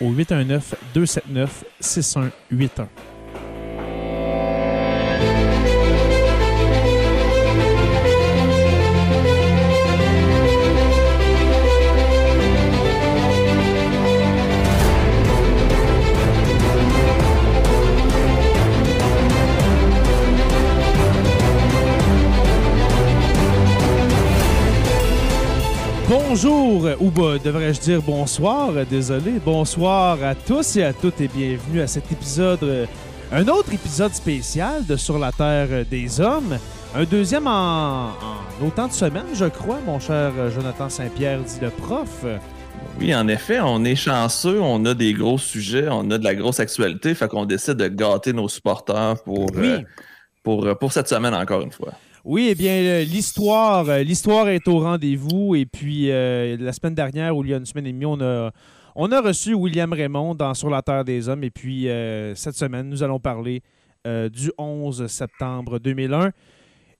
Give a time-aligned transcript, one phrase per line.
[0.00, 0.74] au 819
[26.32, 29.40] Bonjour, ou bah, devrais-je dire bonsoir, désolé.
[29.44, 32.86] Bonsoir à tous et à toutes et bienvenue à cet épisode, euh,
[33.32, 36.56] un autre épisode spécial de Sur la Terre des Hommes.
[36.94, 41.70] Un deuxième en, en autant de semaines, je crois, mon cher Jonathan Saint-Pierre, dit le
[41.70, 42.24] prof.
[43.00, 46.36] Oui, en effet, on est chanceux, on a des gros sujets, on a de la
[46.36, 49.80] grosse actualité, fait qu'on décide de gâter nos supporters pour, euh,
[50.44, 51.94] pour, pour cette semaine encore une fois.
[52.24, 55.54] Oui, eh bien, l'histoire, euh, l'histoire est au rendez-vous.
[55.54, 58.20] Et puis, euh, la semaine dernière, ou il y a une semaine et demie, on
[58.20, 58.50] a,
[58.94, 61.44] on a reçu William Raymond dans Sur la Terre des Hommes.
[61.44, 63.62] Et puis, euh, cette semaine, nous allons parler
[64.32, 66.30] du 11 septembre 2001.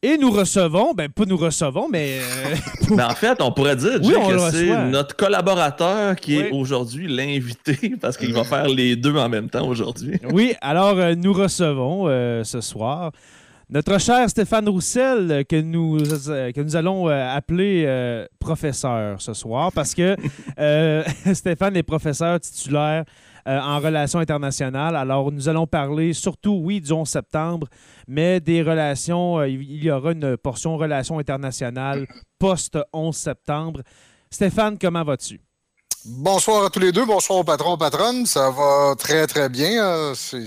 [0.03, 2.19] Et nous recevons, ben pas nous recevons, mais...
[2.91, 8.19] Ben, en fait, on pourrait dire que c'est notre collaborateur qui est aujourd'hui l'invité parce
[8.19, 10.19] qu'il va faire les deux en même temps aujourd'hui.
[10.31, 12.07] oui, alors nous recevons
[12.45, 13.13] ce soir
[13.71, 15.99] notre cher Stéphane Roussel, euh, que nous,
[16.29, 20.17] euh, que nous allons euh, appeler professeur ce soir, parce que
[21.35, 23.05] Stéphane est professeur titulaire
[23.47, 24.95] en relations internationales.
[24.95, 27.69] Alors, nous allons parler surtout, oui, du 11 septembre,
[28.07, 32.07] mais des relations, il y aura une portion relations internationales
[32.39, 33.81] post-11 septembre.
[34.31, 35.41] Stéphane, comment vas-tu?
[36.07, 37.05] Bonsoir à tous les deux.
[37.05, 38.25] Bonsoir au patron, patronne.
[38.25, 39.85] Ça va très, très bien.
[39.85, 40.41] Euh, c'est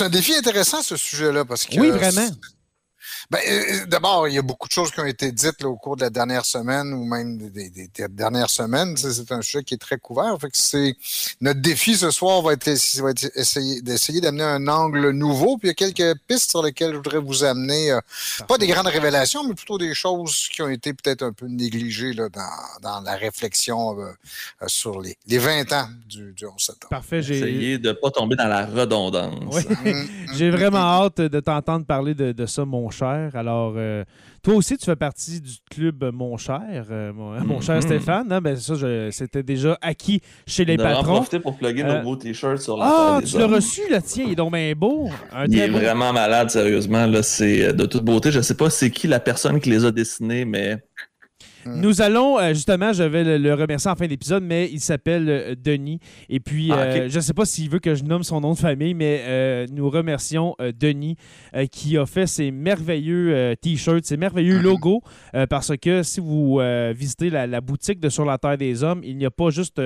[0.00, 1.78] un, défi intéressant, ce sujet-là, parce que.
[1.78, 2.28] Oui, vraiment.
[3.32, 5.74] Ben, euh, euh, D'abord, il y a beaucoup de choses qui ont été dites au
[5.76, 7.70] cours de la dernière semaine ou même des,
[8.10, 8.94] dernières semaines.
[8.98, 10.36] C'est un sujet qui est très couvert.
[10.38, 10.94] Fait que c'est
[11.40, 12.68] notre défi ce soir va être,
[13.00, 15.56] va être essayer d'essayer d'amener un angle nouveau.
[15.56, 17.92] Puis il y a quelques pistes sur lesquelles je voudrais vous amener.
[17.92, 18.00] Euh,
[18.46, 22.12] pas des grandes révélations, mais plutôt des choses qui ont été peut-être un peu négligées
[22.12, 22.42] là, dans,
[22.82, 23.96] dans la réflexion
[24.66, 26.90] sur les, les 20 ans du, du 11 septembre.
[26.90, 27.22] Parfait.
[27.22, 29.54] J'ai essayé de ne pas tomber dans la redondance.
[29.54, 29.62] Oui.
[29.82, 33.21] Mm, j'ai vraiment hâte de t'entendre parler de, de ça, mon cher.
[33.34, 34.04] Alors, euh,
[34.42, 37.82] toi aussi, tu fais partie du club Mon Cher, euh, mon, cher mm-hmm.
[37.82, 38.32] Stéphane.
[38.32, 38.40] Hein?
[38.40, 38.74] Ben, ça,
[39.10, 41.12] c'était déjà acquis chez les patrons.
[41.12, 44.00] On profiter pour plugger nos euh, beaux t-shirts sur la Ah, tu l'as reçu, là,
[44.00, 45.08] tiens, il est donc bien beau.
[45.48, 47.06] il est vraiment malade, sérieusement.
[47.06, 48.30] Là, c'est de toute beauté.
[48.30, 50.82] Je ne sais pas c'est qui la personne qui les a dessinés, mais
[51.66, 51.80] Mm.
[51.80, 55.54] Nous allons, euh, justement, je vais le, remercier en fin d'épisode, mais il s'appelle euh,
[55.54, 56.00] Denis.
[56.28, 58.52] Et puis, ah, euh, je ne sais pas s'il veut que je nomme son nom
[58.52, 61.16] de famille, mais nous remercions Denis
[61.70, 64.62] qui a fait ces merveilleux t-shirts, ces merveilleux mm-hmm.
[64.62, 65.02] logos,
[65.48, 66.60] parce que si vous
[66.94, 69.80] visitez la, boutique de Sur la Terre des Hommes, il n'y a pas juste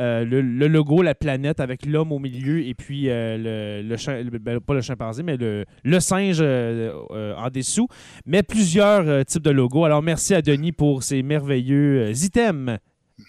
[0.00, 4.80] le, logo, la planète avec l'homme au milieu et puis le, le, ben, pas le
[4.80, 7.88] chimpanzé, mais le, le singe en dessous,
[8.26, 9.84] mais plusieurs types de logos.
[9.84, 12.78] Alors, merci à Denis pour ces merveilleux euh, items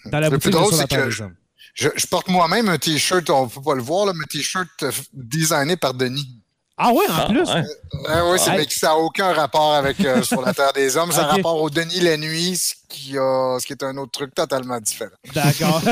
[0.06, 3.60] dans la boutique drôle, de que je, je, porte moi-même un T-shirt, on ne peut
[3.62, 6.41] pas le voir, là, mais un T-shirt euh, designé par Denis.
[6.78, 7.40] Ah ouais, en ah, plus?
[7.42, 11.12] oui, c'est, mais ça n'a aucun rapport avec euh, Sur la Terre des Hommes.
[11.12, 14.12] Ça a rapport au Denis la nuit, ce qui, a, ce qui est un autre
[14.12, 15.10] truc totalement différent.
[15.34, 15.82] D'accord.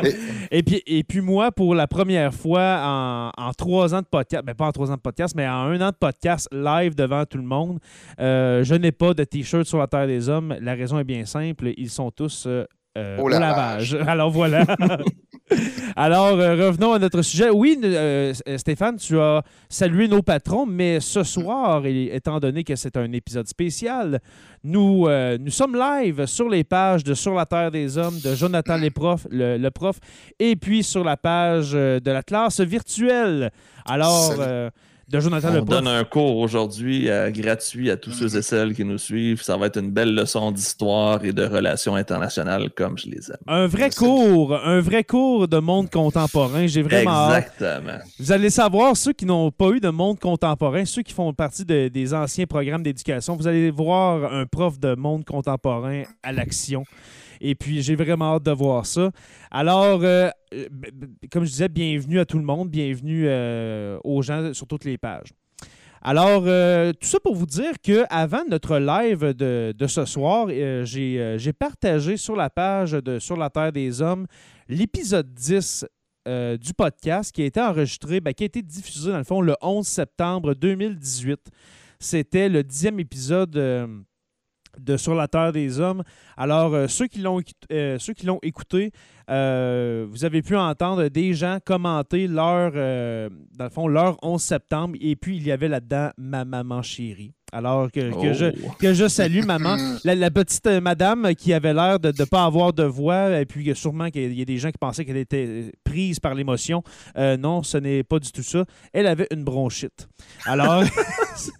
[0.50, 4.54] et, puis, et puis moi, pour la première fois en, trois ans de podcast, ben
[4.54, 7.38] pas en trois ans de podcast, mais en un an de podcast live devant tout
[7.38, 7.78] le monde,
[8.18, 10.56] euh, je n'ai pas de T-shirt sur la Terre des Hommes.
[10.60, 11.72] La raison est bien simple.
[11.76, 13.94] Ils sont tous euh, au, lavage.
[14.06, 14.64] Alors voilà.
[15.96, 17.50] Alors, euh, revenons à notre sujet.
[17.50, 22.96] Oui, euh, Stéphane, tu as salué nos patrons, mais ce soir, étant donné que c'est
[22.96, 24.20] un épisode spécial,
[24.62, 28.34] nous, euh, nous sommes live sur les pages de Sur la Terre des Hommes de
[28.34, 28.78] Jonathan
[29.30, 29.98] le, le, prof,
[30.38, 32.60] et puis sur la page de la classe
[35.12, 38.98] Alors, on donne un cours aujourd'hui euh, gratuit à tous ceux et celles qui nous
[38.98, 39.42] suivent.
[39.42, 43.38] Ça va être une belle leçon d'histoire et de relations internationales comme je les aime.
[43.46, 46.66] Un vrai cours, un vrai cours de monde contemporain.
[46.66, 47.98] J'ai vraiment Exactement.
[48.18, 51.64] Vous allez savoir, ceux qui n'ont pas eu de monde contemporain, ceux qui font partie
[51.64, 56.84] des anciens programmes d'éducation, vous allez voir un prof de monde contemporain à l'action.
[57.40, 59.10] Et puis, j'ai vraiment hâte de voir ça.
[59.50, 60.66] Alors, euh, euh,
[61.30, 64.98] comme je disais, bienvenue à tout le monde, bienvenue euh, aux gens sur toutes les
[64.98, 65.32] pages.
[66.02, 72.34] Alors, tout ça pour vous dire qu'avant notre live de, ce soir, j'ai partagé sur
[72.36, 74.26] la page de Sur la Terre des Hommes
[74.66, 75.84] l'épisode 10
[76.58, 79.54] du podcast qui a été enregistré, ben, qui a été diffusé dans le fond le
[79.60, 81.38] 11 septembre 2018.
[81.98, 84.06] C'était le dixième épisode
[84.78, 86.02] de Sur la Terre des Hommes.
[86.36, 87.40] Alors, euh, ceux qui l'ont
[87.72, 88.92] euh, ceux qui l'ont écouté,
[89.30, 94.96] euh, vous avez pu entendre des gens commenter leur, dans le fond, leur 11 septembre.
[95.00, 97.32] Et puis, il y avait là-dedans ma maman chérie.
[97.52, 98.70] Alors que, je, oh.
[98.78, 99.76] que je salue, maman.
[100.04, 104.08] La, petite madame qui avait l'air de ne pas avoir de voix, et puis sûrement
[104.10, 106.82] qu'il y a des gens qui pensaient qu'elle était prise par l'émotion.
[107.16, 108.64] non, ce n'est pas du tout ça.
[108.92, 110.08] Elle avait une bronchite.
[110.46, 110.84] Alors,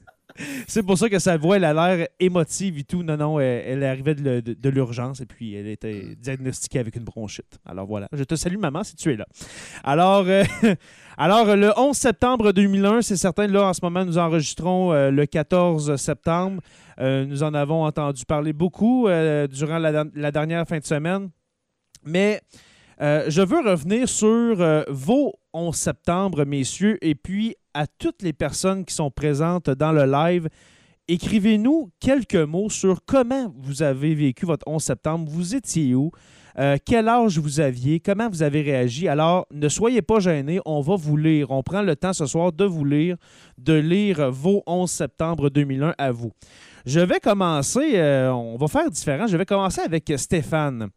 [0.66, 3.02] c'est pour ça que sa voix, elle a l'air émotive et tout.
[3.02, 7.58] Non, non, elle, arrivait de, l'urgence et puis elle était diagnostiquée avec une bronchite.
[7.66, 8.08] Alors voilà.
[8.12, 9.26] Je te salue, maman, si tu es là.
[9.84, 10.44] Alors, euh,
[11.18, 15.26] alors le 11 septembre 2001, c'est certain, là, en ce moment, nous enregistrons euh, le
[15.26, 16.62] 14 septembre.
[17.00, 19.08] Euh, nous en avons entendu parler beaucoup
[19.50, 21.30] durant la, dernière fin de semaine.
[22.04, 22.40] Mais
[23.00, 28.94] je veux revenir sur vos 11 septembre, messieurs, et puis à toutes les personnes qui
[28.94, 30.48] sont présentes dans le live.
[31.08, 35.28] Écrivez-nous quelques mots sur comment vous avez vécu votre 11 septembre.
[35.28, 36.12] Vous étiez où?
[36.58, 38.00] Euh, quel âge vous aviez?
[38.00, 39.08] Comment vous avez réagi?
[39.08, 41.50] Alors, ne soyez pas gênés, on va vous lire.
[41.50, 43.16] On prend le temps ce soir de vous lire,
[43.58, 46.32] de lire vos 11 septembre 2001 à vous.
[46.86, 49.26] Je vais commencer, euh, on va faire différent.
[49.26, 50.90] Je vais commencer avec Stéphane.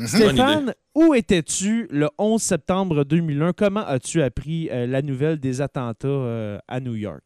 [0.00, 0.08] Mhm.
[0.08, 3.52] Stéphane, où étais-tu le 11 septembre 2001?
[3.52, 7.22] Comment as-tu appris euh, la nouvelle des attentats euh, à New York?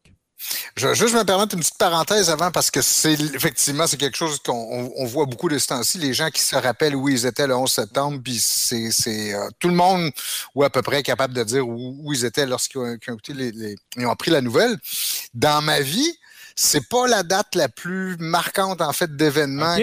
[0.75, 4.39] Je juste me permettre une petite parenthèse avant parce que c'est effectivement c'est quelque chose
[4.45, 7.55] qu'on voit beaucoup de ce temps-ci, les gens qui se rappellent où ils étaient le
[7.55, 10.11] 11 septembre, puis c'est euh, tout le monde
[10.53, 12.97] ou à peu près capable de dire où, ils étaient lorsqu'ils ont,
[13.99, 14.77] ont, appris la nouvelle.
[15.33, 16.13] Dans ma vie,
[16.55, 19.77] c'est pas la date la plus marquante en fait d'événements.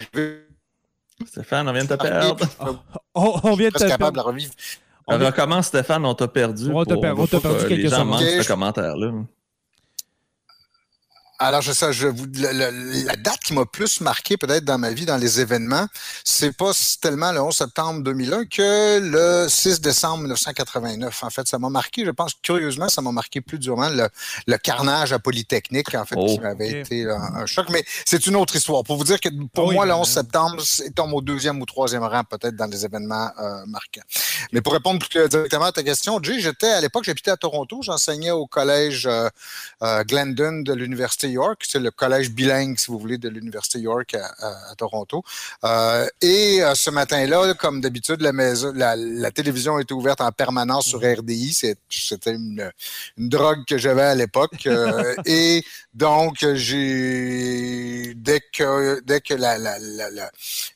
[1.26, 2.46] Stéphane, on vient de te perdre.
[3.14, 4.52] on, vient de te capable de revivre.
[5.06, 6.70] On recommence, Stéphane, on t'a perdu.
[6.72, 9.12] On t'a perdu, quelques les gens ce commentaire-là?
[11.40, 15.04] Alors, je sais, je vous, la date qui m'a plus marqué peut-être dans ma vie,
[15.04, 15.86] dans les événements,
[16.22, 16.70] c'est pas
[17.00, 21.24] tellement le 11 septembre 2001 que le 6 décembre 1989.
[21.24, 25.12] En fait, ça m'a marqué, je pense, curieusement, ça m'a marqué plus durement le, carnage
[25.12, 26.40] à Polytechnique, en fait, qui oh.
[26.40, 27.66] m'avait été un, choc.
[27.70, 28.84] Mais c'est une autre histoire.
[28.84, 32.04] Pour vous dire que pour moi, le 11 septembre, c'est tombe au deuxième ou troisième
[32.04, 34.02] rang, peut-être, dans les événements euh, marquants.
[34.52, 37.80] Mais pour répondre plus directement à ta question, Jay, j'étais, à l'époque, j'habitais à Toronto,
[37.82, 39.28] j'enseignais au collège euh,
[39.82, 41.62] euh, Glendon de l'Université York.
[41.66, 45.22] C'est le collège bilingue, si vous voulez, de l'Université York à, Toronto.
[45.64, 50.86] Euh, et euh, ce matin-là, comme d'habitude, la, maison, la, télévision était ouverte en permanence
[50.86, 51.52] sur RDI.
[51.88, 52.70] C'était une,
[53.16, 54.66] drogue que j'avais à l'époque.
[54.66, 59.34] Euh, et donc, j'ai dès que dès que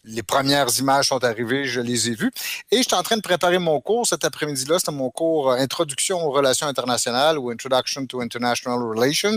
[0.04, 2.32] les premières images sont arrivées, je les ai vues.
[2.70, 4.78] Et j'étais en train de préparer mon cours cet après-midi-là.
[4.78, 9.36] C'était mon cours Introduction aux relations internationales ou Introduction to International Relations.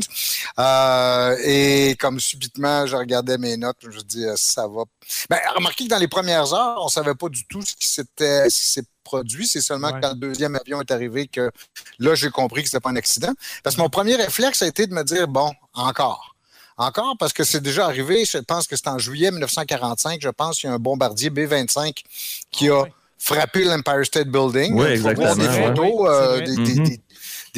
[0.60, 1.00] Euh,
[1.43, 4.84] et comme subitement, je regardais mes notes, je me dis, euh, ça va.
[5.29, 7.88] Ben, remarquez que dans les premières heures, on ne savait pas du tout ce qui
[7.88, 9.48] s'est produit.
[9.48, 11.51] C'est seulement quand le deuxième avion est arrivé que
[12.00, 13.34] là, j'ai compris que ce n'était pas un accident.
[13.63, 16.36] Parce que mon premier réflexe a été de me dire, bon, encore.
[16.77, 20.60] Encore, parce que c'est déjà arrivé, je pense que c'est en juillet 1945, je pense,
[20.60, 22.01] qu'il y a un bombardier B-25
[22.50, 22.86] qui a
[23.20, 24.74] frapper l'Empire State Building.
[24.74, 25.36] Oui, exactement.
[25.36, 26.88] Des photos, des, mm-hmm.
[26.88, 27.01] des,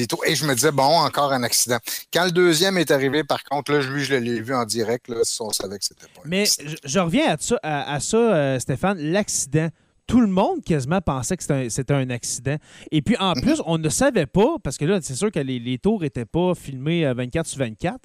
[0.07, 0.25] tours.
[0.25, 1.77] Et je me disais, bon, encore un accident.
[2.12, 5.07] Quand le deuxième est arrivé, par contre, là, lui, je l'ai vu en direct.
[5.07, 6.45] Là, on savait que c'était pas Mais
[6.83, 9.69] je, reviens à ça, à, ça Stéphane, l'accident
[10.05, 12.57] tout le monde quasiment pensait que c'était un, accident.
[12.91, 15.77] Et puis en plus, on ne savait pas, parce que là, c'est sûr que les,
[15.77, 18.00] tours n'étaient pas filmés 24 sur 24,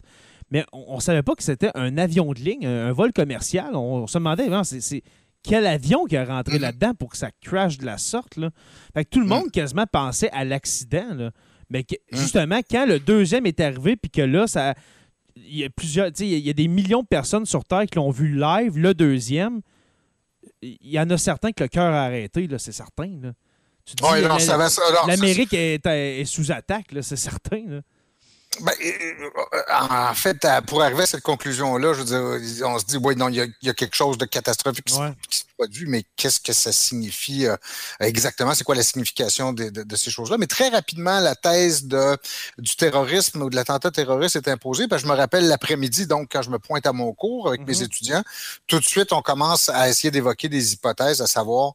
[0.50, 3.75] mais on ne savait pas que c'était un avion de ligne, un, vol commercial.
[3.75, 5.02] On, se demandait, c'est
[5.42, 6.62] quel avion qui est rentré mm-hmm.
[6.62, 8.37] là-dedans pour que ça crash de la sorte.
[8.37, 8.50] Là?
[8.95, 9.30] Fait que tout le mm.
[9.30, 11.30] monde quasiment pensait à l'accident.
[11.70, 12.16] Mais mm.
[12.16, 14.75] justement, quand le deuxième est arrivé, puis que là, ça.
[15.37, 16.10] Il y a plusieurs.
[16.18, 19.60] Il y a des millions de personnes sur Terre qui l'ont vu live, le deuxième
[20.62, 23.32] il y en a certains que le cœur a arrêté, c'est certain.
[25.06, 27.80] L'Amérique est, sous attaque, c'est certain.
[28.61, 29.31] Ben, euh,
[29.71, 33.29] en fait, pour arriver à cette conclusion-là, je veux dire, on se dit, oui, non,
[33.29, 37.47] il y, a, quelque chose de catastrophique qui, se produit, mais qu'est-ce que ça signifie
[37.47, 37.57] euh,
[38.00, 38.55] exactement?
[38.55, 40.38] C'est quoi la signification de, ces choses-là?
[40.38, 42.17] Mais très rapidement, la thèse de,
[42.59, 44.88] du terrorisme ou de l'attentat terroriste est imposée.
[44.88, 47.67] Parce que je me rappelle l'après-midi, donc, quand je me pointe à mon cours avec
[47.67, 47.85] mes mm-hmm.
[47.85, 48.23] étudiants,
[48.67, 51.75] tout de suite, on commence à essayer d'évoquer des hypothèses, à savoir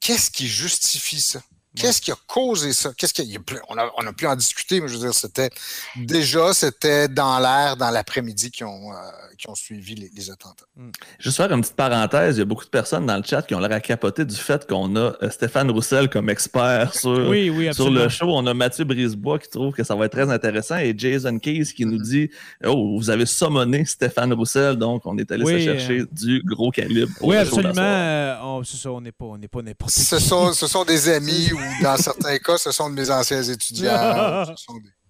[0.00, 1.40] qu'est-ce qui justifie ça?
[1.76, 2.92] Qu'est-ce qui a causé ça?
[2.96, 3.36] Qu'est-ce qui
[3.68, 5.50] on, a, on a pu en discuter, mais je veux dire, c'était
[5.96, 8.96] déjà, c'était dans l'air, dans l'après-midi qui ont, euh,
[9.36, 10.66] qui ont suivi les, attentats.
[10.76, 10.90] Hmm.
[11.18, 13.54] Juste faire une petite parenthèse, il y a beaucoup de personnes dans le chat qui
[13.54, 17.14] ont l'air à capoter du fait qu'on a euh, Stéphane Roussel comme expert sur,
[17.74, 18.26] sur le show.
[18.28, 21.72] On a Mathieu Brisebois qui trouve que ça va être très intéressant et Jason Keys
[21.74, 22.30] qui nous dit
[22.64, 26.70] Oh, vous avez summoné Stéphane Roussel, donc on est allé se chercher euh, du gros
[26.70, 27.12] calibre.
[27.20, 28.62] Oui, absolument.
[28.64, 30.00] c'est ça, on n'est pas, pas n'importe qui.
[30.00, 33.42] Ce sont, ce sont des amis ou dans certains cas, ce sont de mes anciens
[33.42, 34.44] étudiants.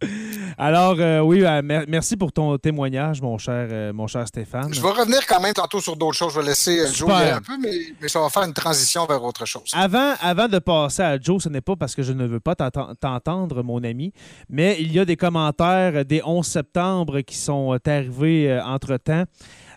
[0.58, 4.72] Alors, euh, oui, euh, merci pour ton témoignage, mon cher, euh, mon cher Stéphane.
[4.72, 6.34] Je vais revenir quand même tantôt sur d'autres choses.
[6.34, 9.70] Je vais laisser Joe un peu, mais, ça va faire une transition vers autre chose.
[9.72, 12.54] Avant, avant de passer à Joe, ce n'est pas parce que je ne veux pas
[12.54, 14.12] t'entendre, mon ami,
[14.48, 19.24] mais il y a des commentaires des 11 septembre qui sont arrivés entre-temps.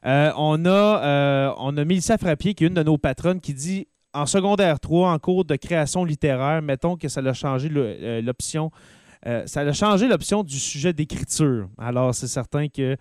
[0.03, 4.25] on, a, on a Mélissa Frappier, qui est une de nos patronnes, qui dit en
[4.25, 8.71] secondaire 3, en cours de création littéraire, mettons que ça a changé euh, l'option.
[9.25, 11.67] Euh, ça a changé l'option du sujet d'écriture.
[11.77, 12.95] Alors, c'est certain que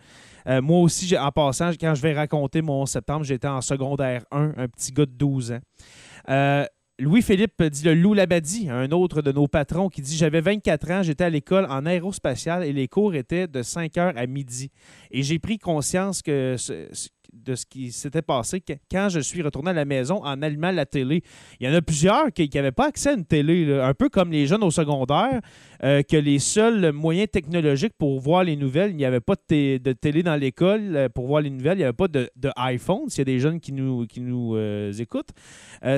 [0.48, 4.54] euh, moi aussi, en passant, quand je vais raconter mon septembre, j'étais en secondaire 1,
[4.56, 6.66] un petit gars de 12 ans.
[6.98, 11.02] Louis-Philippe dit le loup Labadie, un autre de nos patrons, qui dit J'avais 24 ans,
[11.02, 14.70] j'étais à l'école en aérospatiale et les cours étaient de 5 heures à midi.
[15.10, 16.56] Et j'ai pris conscience que
[17.44, 20.86] de ce qui s'était passé quand je suis retourné à la maison en allumant la
[20.86, 21.22] télé.
[21.60, 24.30] Il y en a plusieurs qui n'avaient pas accès à une télé, un peu comme
[24.32, 25.40] les jeunes au secondaire,
[25.84, 29.92] euh, que les seuls moyens technologiques pour voir les nouvelles, il n'y avait pas de,
[29.92, 33.18] télé dans l'école euh, pour voir les nouvelles, il n'y avait pas de, iPhone, s'il
[33.18, 35.30] y a des jeunes qui nous, qui nous euh, écoutent.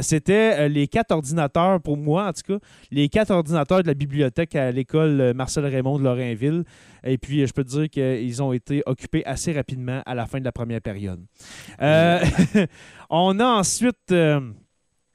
[0.03, 2.59] C'était les quatre ordinateurs, pour moi en tout cas,
[2.91, 6.65] les quatre ordinateurs de la bibliothèque à l'école Marcel Raymond de Lorrainville.
[7.05, 10.41] Et puis, je peux te dire qu'ils ont été occupés assez rapidement à la fin
[10.41, 11.21] de la première période.
[13.11, 14.13] on a ensuite...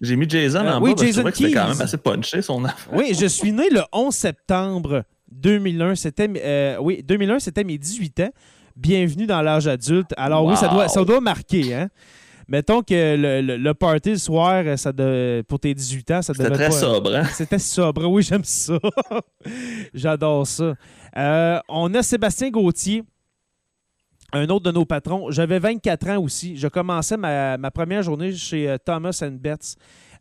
[0.04, 2.62] J'ai mis Jason en oui, bas Jason parce que c'était quand même assez punché son
[2.92, 5.96] Oui, je suis né le 11 septembre 2001.
[5.96, 8.30] C'était euh, oui, 2001, c'était mes 18 ans.
[8.76, 10.12] Bienvenue dans l'âge adulte.
[10.18, 11.90] Alors oui, ça doit, ça doit marquer, hein?
[12.50, 16.50] Mettons que le, le, party le soir, ça de, pour tes 18 ans, ça devait
[16.50, 17.24] C'était très sobre, hein?
[17.32, 18.78] C'était sobre, oui, j'aime ça.
[19.94, 20.74] J'adore ça.
[21.16, 23.04] Euh, on a Sébastien Gauthier,
[24.34, 25.32] un autre de nos patrons.
[25.32, 26.58] J'avais 24 ans aussi.
[26.58, 29.76] Je commençais ma, première journée chez euh, Thomas and Betts.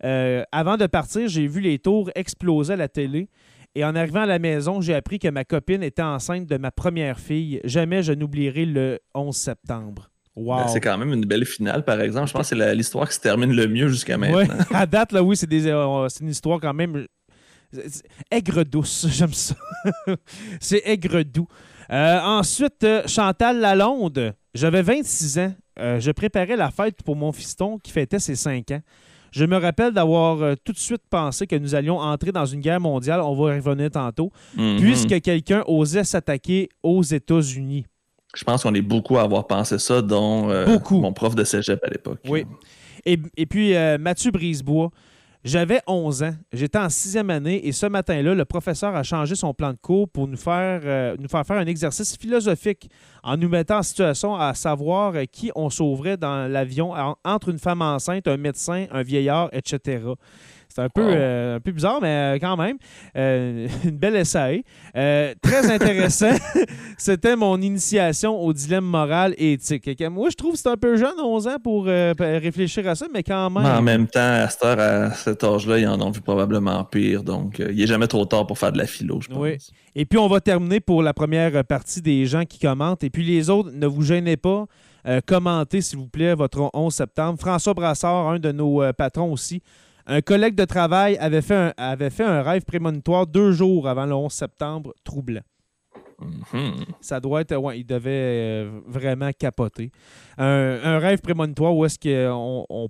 [0.04, 3.28] Euh, avant de partir, j'ai vu les tours exploser à la télé.
[3.75, 6.71] Et en arrivant à la maison, j'ai appris que ma copine était enceinte de ma
[6.71, 7.61] première fille.
[7.64, 10.11] Jamais je n'oublierai le 11 septembre.
[10.37, 10.57] Wow.
[10.59, 12.28] Ben, c'est quand même une belle finale, par exemple.
[12.28, 14.38] Je pense que c'est l'histoire qui se termine le mieux jusqu'à maintenant.
[14.38, 17.07] Ouais, à date, là, oui, c'est euh, une histoire quand même
[18.31, 19.07] aigre douce.
[19.11, 19.54] J'aime ça.
[20.61, 21.49] c'est aigre doux.
[21.92, 24.34] Euh, ensuite, euh, Chantal Lalonde.
[24.54, 25.54] J'avais 26 ans.
[25.78, 28.80] Euh, je préparais la fête pour mon fiston qui fêtait ses 5 ans.
[29.30, 32.80] Je me rappelle d'avoir tout de suite pensé que nous allions entrer dans une guerre
[32.80, 33.20] mondiale.
[33.22, 34.30] On va y revenir tantôt.
[34.56, 34.78] Mhm.
[34.78, 37.87] Puisque quelqu'un osait s'attaquer aux États-Unis.
[38.34, 40.49] Je pense qu'on est beaucoup à avoir pensé ça, dont
[40.90, 42.20] mon prof de cégep à l'époque.
[42.28, 42.44] Oui.
[43.06, 44.90] Et, et puis, Mathieu Brisebois.
[45.44, 49.52] J'avais 11 ans, j'étais en sixième année et ce matin-là, le professeur a changé son
[49.52, 52.88] plan de cours pour nous faire, euh, nous faire faire un exercice philosophique
[53.25, 56.94] en nous mettant en situation à savoir euh, qui on sauverait dans l'avion
[57.25, 60.04] entre une femme enceinte, un médecin, un vieillard, etc.
[60.75, 62.76] C'est un peu, un peu bizarre, mais quand même,
[63.14, 64.64] une belle essai.
[64.95, 66.35] très intéressant.
[66.99, 70.02] C'était mon initiation au dilemme moral et éthique.
[70.11, 73.23] Moi, je trouve que c'est un peu jeune, 11 ans, pour réfléchir à ça, mais
[73.23, 73.67] quand même.
[73.67, 77.23] en même temps, à, cette heure, à cet âge-là, ils en ont vu probablement pire.
[77.23, 79.38] Donc, il n'est jamais trop tard pour faire de la philo, je pense.
[79.38, 79.59] Oui.
[79.95, 83.05] Et puis, on va terminer pour la première partie des gens qui commentent.
[83.05, 84.67] Et puis, les autres, ne vous gênez pas.
[85.07, 87.38] Euh, commentez, s'il vous plaît, votre 11 septembre.
[87.38, 89.62] François Brassard, un de nos euh, patrons aussi,
[90.06, 94.06] un collègue de travail avait fait un, avait fait un rêve prémonitoire deux jours avant
[94.06, 95.42] le 11 septembre, troublant.
[96.21, 96.85] Mm-hmm.
[97.00, 97.56] Ça doit être.
[97.56, 99.90] Ouais, il devait euh, vraiment capoter.
[100.38, 102.88] Un, rêve prémonitoire où est-ce qu'on on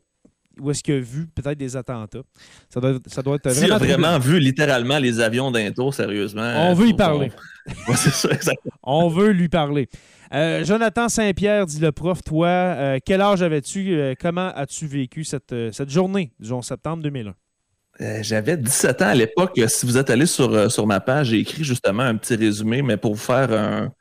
[0.61, 2.23] où est-ce qu'il a vu peut-être des attentats.
[2.69, 3.67] Ça doit, ça doit être vraiment.
[3.67, 6.71] Il a vraiment vu littéralement les avions d'un tour, sérieusement.
[6.71, 7.33] On veut y parler.
[7.95, 8.75] c'est ça, exactement.
[8.83, 9.89] On veut lui parler.
[10.35, 13.95] Euh, Jonathan Saint-Pierre, dit le prof, toi, euh, quel âge avais-tu?
[13.95, 17.35] Euh, comment as-tu vécu cette, cette journée du 11 septembre 2001?
[18.23, 19.61] J'avais 17 ans à l'époque.
[19.69, 22.97] Si vous êtes allé sur, sur ma page, j'ai écrit justement un petit résumé, mais
[22.97, 23.93] pour vous faire un,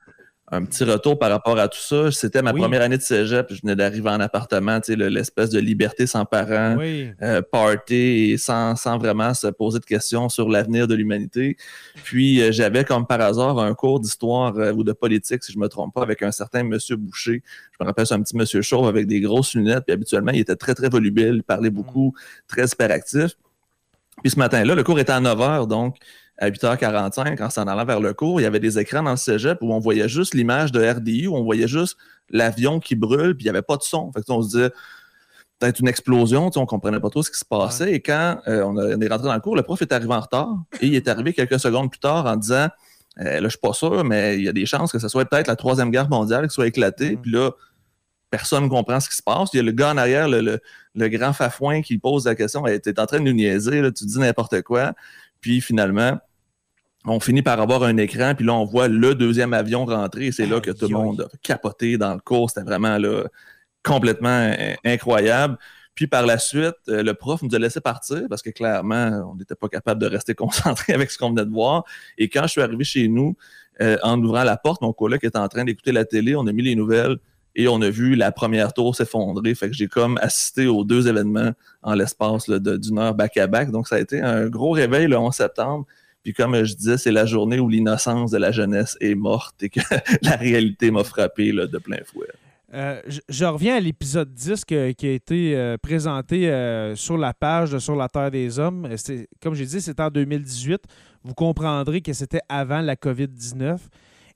[0.54, 2.12] un petit retour par rapport à tout ça.
[2.12, 3.48] C'était ma première année de cégep.
[3.50, 6.78] Je venais d'arriver en appartement, l'espèce de liberté sans parents,
[7.22, 11.56] euh, party, et sans, vraiment se poser de questions sur l'avenir de l'humanité.
[12.04, 15.58] Puis euh, j'avais comme par hasard un cours d'histoire euh, ou de politique, si je
[15.58, 17.42] ne me trompe pas, avec un certain monsieur Boucher.
[17.72, 19.86] Je me rappelle, c'est un petit monsieur chauve avec des grosses lunettes.
[19.86, 22.14] Puis habituellement, il était très, très volubile, il parlait beaucoup,
[22.48, 23.32] très hyperactif.
[24.22, 25.96] Puis ce matin-là, le cours était à 9 h, donc
[26.42, 29.18] à 8h45, en s'en allant vers le cours, il y avait des écrans dans le
[29.18, 31.98] cégep où on voyait juste l'image de RDI, où on voyait juste
[32.32, 34.12] l'avion qui brûle, puis il n'y avait pas de son.
[34.12, 34.72] Fait on se disait,
[35.60, 37.94] peut-être une explosion, on ne comprenait pas trop ce qui se passait.
[37.94, 40.50] Et quand euh, on, est rentré dans le cours, le prof est arrivé en retard
[40.82, 42.70] et il est arrivé quelques secondes plus tard en disant,
[43.20, 45.08] euh, là, je ne suis pas sûr, mais il y a des chances que ce
[45.08, 47.18] soit peut-être la Troisième Guerre mondiale qui soit éclatée.
[47.18, 47.22] Mm.
[47.22, 47.52] Puis là,
[48.32, 49.50] personne ne comprend ce qui se passe.
[49.54, 50.60] Il y a le gars en arrière, le,
[50.96, 54.18] grand fafouin qui pose la question, tu es en train de nous niaiser, tu dis
[54.18, 54.94] n'importe quoi.
[55.40, 56.20] Puis finalement,
[57.06, 60.32] on finit par avoir un écran, puis là, on voit le deuxième avion rentrer, et
[60.32, 62.50] c'est là que tout le monde a capoté dans le cours.
[62.50, 63.24] C'était vraiment là,
[63.84, 65.58] complètement euh, incroyable.
[65.96, 69.36] Puis par la suite, euh, le prof nous a laissé partir parce que clairement, on
[69.36, 71.84] n'était pas capable de rester concentré avec ce qu'on venait de voir.
[72.18, 73.36] Et quand je suis arrivé chez nous,
[73.82, 76.52] euh, en ouvrant la porte, mon collègue était en train d'écouter la télé, on a
[76.52, 77.18] mis les nouvelles
[77.56, 79.54] et on a vu la première tour s'effondrer.
[79.56, 83.72] Fait que j'ai comme assisté aux deux événements en l'espace d'une heure back-à-back.
[83.72, 85.86] Donc ça a été un gros réveil le 11 septembre.
[86.24, 89.70] Puis comme je disais, c'est la journée où l'innocence de la jeunesse est morte et
[89.70, 89.80] que
[90.22, 92.28] la réalité m'a frappé de plein fouet.
[92.74, 97.72] Euh, je, reviens à l'épisode 10 qui a été euh, présenté euh, sur la page
[97.72, 98.88] de Sur la Terre des Hommes.
[99.42, 100.82] Comme j'ai dit, c'était en 2018.
[101.24, 103.78] Vous comprendrez que c'était avant la COVID-19.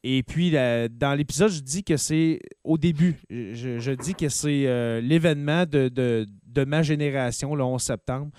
[0.07, 3.15] Et puis, dans l'épisode, je dis que c'est au début.
[3.29, 8.29] Je, dis que c'est l'événement de, de, ma génération, le 11 septembre.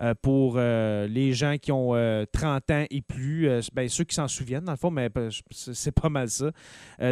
[0.00, 4.14] Euh, pour euh, les gens qui ont 30 euh, ans et plus, ben, ceux qui
[4.14, 5.08] s'en souviennent, dans le fond, mais
[5.50, 6.50] c'est pas mal ça.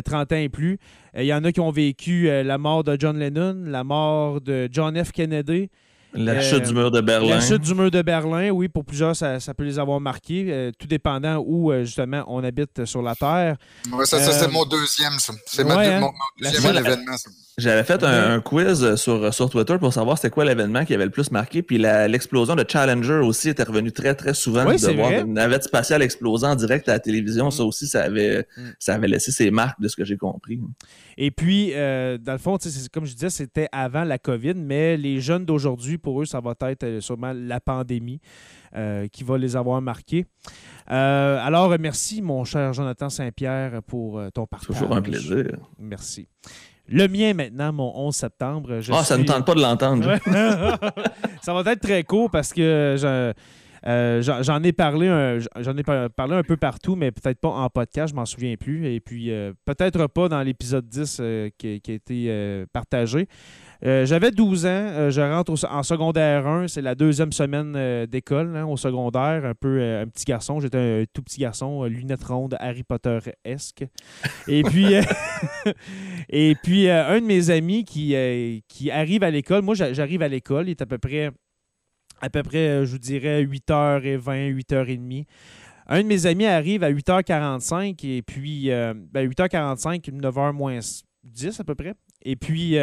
[0.05, 0.79] 30 ans et plus.
[1.17, 4.69] Il y en a qui ont vécu la mort de John Lennon, la mort de
[4.71, 5.13] John F.
[5.13, 5.71] Kennedy.
[6.15, 7.37] La chute du mur de Berlin.
[7.37, 10.87] La chute du mur de Berlin, oui, pour plusieurs, ça, peut les avoir marqués, tout
[10.87, 13.57] dépendant où, justement, on habite sur la Terre.
[14.05, 15.33] ça, c'est mon deuxième, ça.
[15.47, 16.01] C'est hein?
[16.01, 17.31] mon, deuxième événement, ça.
[17.63, 21.11] J'avais fait un, quiz sur, sur Twitter pour savoir c'était quoi l'événement qui avait le
[21.11, 21.63] plus marqué.
[21.63, 24.65] Puis l'explosion de Challenger aussi était revenue très, très souvent.
[24.65, 27.51] de voir une navette spatiale exploser en direct à la télévision.
[27.51, 27.67] Ça mm.
[27.67, 28.63] aussi, ça avait, mm.
[28.79, 30.61] ça avait laissé ses marques de ce que j'ai compris.
[31.17, 32.59] Et puis, euh, dans le fond,
[32.93, 36.55] comme je disais, c'était avant la COVID, mais les jeunes d'aujourd'hui, pour eux, ça va
[36.63, 38.21] être euh, sûrement la pandémie
[38.75, 40.27] euh, qui va les avoir marqués.
[40.87, 44.69] alors, merci, mon cher Jonathan Saint-Pierre, pour ton partage.
[44.69, 45.57] Toujours un plaisir.
[45.79, 46.29] Merci.
[46.93, 48.81] Le mien maintenant, mon 11 septembre.
[48.93, 50.19] ah, ça ne tente pas de l'entendre.
[51.43, 53.33] ça va être très court parce que
[53.85, 58.13] euh, j'en ai parlé j'en ai parlé un peu partout, mais peut-être pas en podcast,
[58.13, 58.87] je m'en souviens plus.
[58.87, 63.29] Et puis euh, peut-être pas dans l'épisode 10 euh, qui, qui, a été partagé.
[63.85, 68.07] Euh, j'avais 12 ans, euh, je rentre en secondaire 1, c'est la deuxième semaine euh,
[68.07, 72.23] d'école hein, au secondaire, un peu un petit garçon, j'étais un, tout petit garçon, lunettes
[72.23, 73.85] rondes, Harry Potter-esque.
[74.47, 74.95] Et puis,
[76.29, 78.15] et puis un de mes amis qui,
[78.69, 81.33] qui arrive à l'école, moi j'arrive à l'école, il est à peu près,
[82.21, 85.25] à peu près, je vous dirais, 8h20, 8h30.
[85.89, 90.79] Un de mes amis arrive à 8h45 et puis 8h45, 9h moins
[91.25, 91.95] 10 à peu près.
[92.25, 92.77] Et puis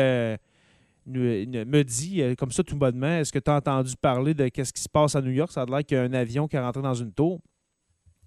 [1.10, 4.74] me dit euh, comme ça tout bonnement Est-ce que tu as entendu parler de qu'est-ce
[4.74, 5.52] qui se passe à New York?
[5.52, 7.40] Ça a l'air qu'il y a un avion qui est rentré dans une tour.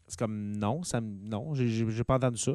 [0.07, 2.53] C'est comme non, ça non, j'ai pas entendu ça.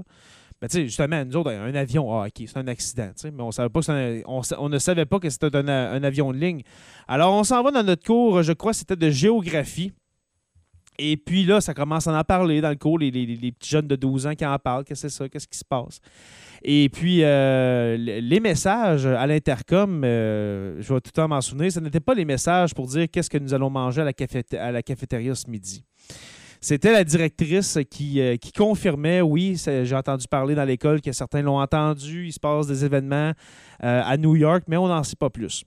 [0.59, 3.81] Ben, justement, nous autres, un avion, ah, OK, c'est un accident, mais on, savait pas
[4.25, 6.61] on, ne savait pas que c'était un, avion de ligne.
[7.07, 9.91] Alors, on s'en va dans notre cours, je crois, c'était de géographie.
[10.97, 13.95] Et puis là, ça commence à en parler dans le cours, les, petits jeunes de
[13.95, 15.99] 12 ans qui en parlent, qu'est-ce que c'est ça, qu'est-ce qui se passe?
[16.63, 21.71] Et puis, euh, les messages à l'intercom, euh, je vais tout le temps m'en souvenir,
[21.71, 25.35] ce n'était pas les messages pour dire qu'est-ce que nous allons manger à la, cafétéria
[25.35, 25.83] ce midi.
[26.59, 31.59] C'était la directrice qui, euh, confirmait, oui, j'ai entendu parler dans l'école que certains l'ont
[31.59, 33.33] entendu, il se passe des événements
[33.79, 35.63] à New York, mais on n'en sait pas plus.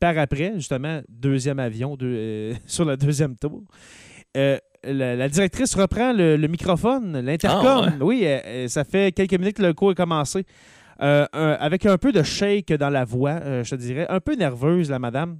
[0.00, 1.96] Par après, justement, deuxième avion
[2.66, 3.64] sur le deuxième tour.
[4.84, 7.90] La, directrice reprend le, microphone, l'intercom.
[8.00, 8.26] Ah, oui,
[8.68, 10.44] ça fait quelques minutes que le cours a commencé.
[10.98, 14.06] avec un peu de shake dans la voix, je dirais.
[14.08, 15.38] Un peu nerveuse, la madame.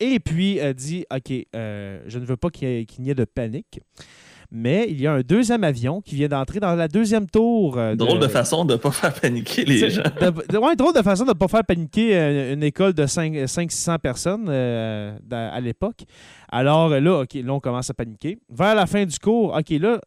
[0.00, 3.80] Et puis, elle dit OK, euh, je ne veux pas qu'il n'y ait, de panique.
[4.52, 7.78] Mais il y a un deuxième avion qui vient d'entrer dans la deuxième tour.
[7.78, 10.02] Euh, drôle de façon de ne pas faire paniquer les gens.
[10.60, 14.48] Oui, drôle de façon de ne pas faire paniquer euh, une, école de 500-600 personnes
[14.48, 16.02] à l'époque.
[16.50, 18.38] Alors là, OK, là, on commence à paniquer.
[18.50, 20.00] Vers la fin du cours, OK, là,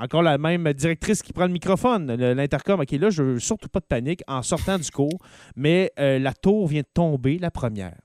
[0.00, 2.80] encore la même directrice qui prend le microphone, l'intercom.
[2.80, 5.18] OK, là, je veux surtout pas de panique en sortant du cours,
[5.54, 7.96] mais la tour vient de tomber, la première.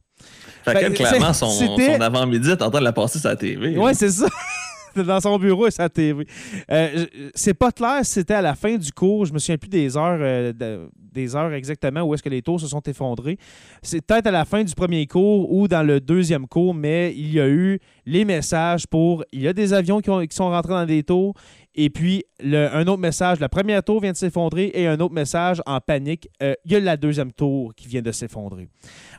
[0.64, 3.76] Fait ben, clairement, son, son avant-midi est en train de la passer sur la TV.
[3.78, 4.28] Oui, c'est ça.
[5.06, 6.26] dans son bureau et sa TV.
[6.70, 9.26] Euh, c'est pas clair si c'était à la fin du cours.
[9.26, 12.60] Je me souviens plus des heures, euh, des heures exactement où est-ce que les tours
[12.60, 13.38] se sont effondrés.
[13.82, 17.34] C'est peut-être à la fin du premier cours ou dans le deuxième cours, mais il
[17.34, 20.86] y a eu les messages pour il y a des avions qui, sont rentrés dans
[20.86, 21.34] des tours.
[21.74, 25.62] Et puis, un autre message, la première tour vient de s'effondrer et un autre message
[25.66, 28.68] en panique, euh, il y a la deuxième tour qui vient de s'effondrer.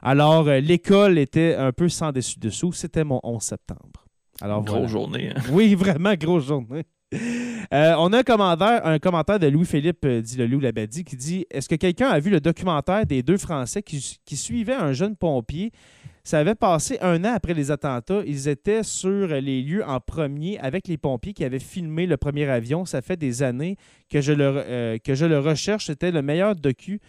[0.02, 2.72] Alors, euh, l'école était un peu sans dessus-dessous.
[2.72, 4.01] C'était mon 11 septembre.
[4.42, 5.31] Alors, grosse journée.
[5.31, 5.40] Hein.
[5.52, 6.83] Oui, vraiment, grosse journée.
[7.14, 11.46] Euh, on a un commentaire, un commentaire de Louis-Philippe dit le Loup Labadie qui dit
[11.50, 15.14] Est-ce que quelqu'un a vu le documentaire des deux Français qui, qui suivaient un jeune
[15.14, 15.70] pompier?
[16.24, 18.22] Ça avait passé un an après les attentats.
[18.26, 22.48] Ils étaient sur les lieux en premier avec les pompiers qui avaient filmé le premier
[22.48, 22.85] avion.
[22.85, 23.76] Ça fait des années
[24.09, 25.87] que je le, euh, que je le recherche.
[25.87, 27.00] C'était le meilleur docu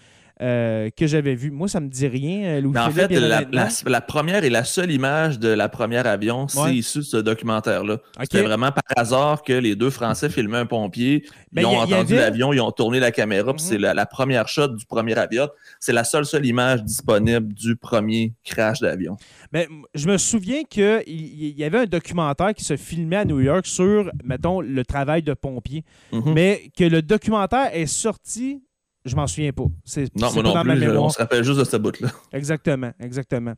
[0.43, 1.51] euh, que j'avais vu.
[1.51, 5.39] Moi, ça me dit rien, euh, Louis En fait, la, première et la seule image
[5.39, 7.99] de la première avion, c'est issu de ce documentaire-là.
[8.19, 11.23] C'était vraiment par hasard que les deux Français filmaient un pompier.
[11.53, 13.93] Ben, ils ont entendu l'avion, ils ont tourné la caméra, puis c'est mhm.
[13.93, 15.47] la, première shot du premier avion.
[15.79, 19.15] C'est la seule seule image disponible du premier crash d'avion.
[19.53, 23.65] Mais je me souviens qu'il y avait un documentaire qui se filmait à New York
[23.65, 26.33] sur, mettons, le travail de pompier, mhm.
[26.33, 28.61] mais que le documentaire est sorti
[29.05, 29.63] je m'en souviens pas.
[29.63, 30.97] non, moi non plus.
[30.97, 32.09] on se rappelle juste de ce bout-là.
[32.33, 33.53] Exactement, exactement.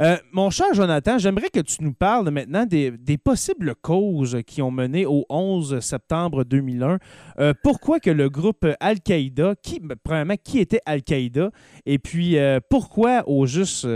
[0.00, 4.70] Euh, mon cher Jonathan, j'aimerais que tu nous parles maintenant des, possibles causes qui ont
[4.70, 6.98] mené au 11 septembre 2001.
[7.38, 11.50] Euh, pourquoi que le groupe Al-Qaïda, qui, ben, premièrement, qui était Al-Qaïda,
[11.84, 13.88] et puis euh, pourquoi au juste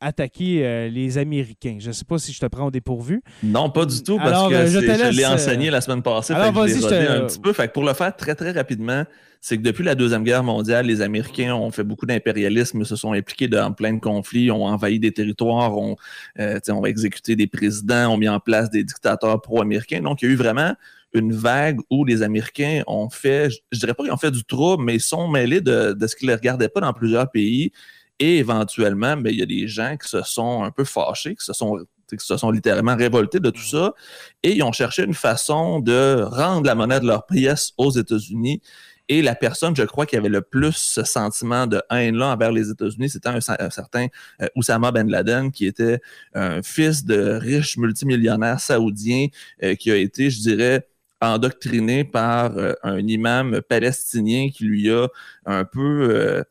[0.00, 1.78] attaquer les Américains?
[1.80, 3.22] Je ne sais pas si je te prends au dépourvu.
[3.42, 6.34] Non, pas du tout, parce que je, l'ai enseigné la semaine passée.
[6.34, 7.22] Alors, vas-y, je te...
[7.22, 7.52] un petit peu.
[7.52, 9.04] Fait pour le faire très, très rapidement,
[9.46, 13.12] c'est que depuis la Deuxième Guerre mondiale, les Américains ont fait beaucoup d'impérialisme, se sont
[13.12, 15.94] impliqués dans plein de conflits, ont envahi des territoires, ont,
[16.40, 20.00] euh, ont exécuté des présidents, ont mis en place des dictateurs pro-américains.
[20.00, 20.74] Donc, il y a eu vraiment
[21.14, 24.82] une vague où les Américains ont fait, je, dirais pas qu'ils ont fait du trouble,
[24.82, 27.70] mais ils sont mêlés de, ce qui ne les regardait pas dans plusieurs pays.
[28.18, 31.44] Et éventuellement, mais il y a des gens qui se sont un peu fâchés, qui
[31.44, 33.92] se sont qui se sont littéralement révoltés de tout ça,
[34.44, 38.60] et ils ont cherché une façon de rendre la monnaie de leur pièce aux États-Unis
[39.08, 42.70] et la personne, je crois, qui avait le plus ce sentiment de haine-là envers les
[42.70, 44.08] États-Unis, c'était un, certain
[44.42, 46.00] euh, Oussama Ben Laden, qui était
[46.34, 49.28] un fils de riche multimillionnaire saoudien
[49.62, 50.88] euh, qui a été, je dirais,
[51.20, 55.08] endoctriné par euh, un imam palestinien qui lui a
[55.46, 56.44] un peu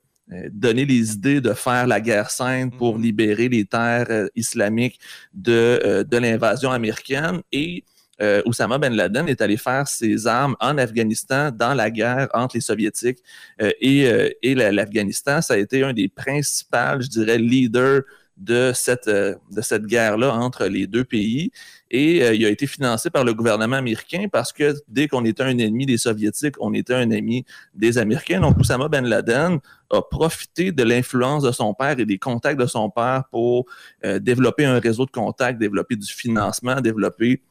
[0.52, 3.02] donné les idées de faire la guerre sainte pour mm-hmm.
[3.02, 5.00] libérer les terres islamiques
[5.34, 7.42] de, de l'invasion américaine.
[7.52, 7.84] Et
[8.22, 12.56] euh, Oussama Ben Laden est allé faire ses armes en Afghanistan dans la guerre entre
[12.56, 13.20] les Soviétiques
[13.62, 15.42] euh, et, euh, l'Afghanistan.
[15.42, 18.04] Ça a été un des principaux, je dirais, leaders
[18.38, 21.52] de cette, de cette guerre-là entre les deux pays.
[21.90, 25.58] Et il a été financé par le gouvernement américain parce que dès qu'on était un
[25.58, 28.42] ennemi des Soviétiques, on était un ennemi des Américains.
[28.42, 32.66] Donc, Oussama Ben Laden a profité de l'influence de son père et des contacts de
[32.66, 33.68] son père pour
[34.04, 37.42] développer un réseau de contacts, développer du financement, développer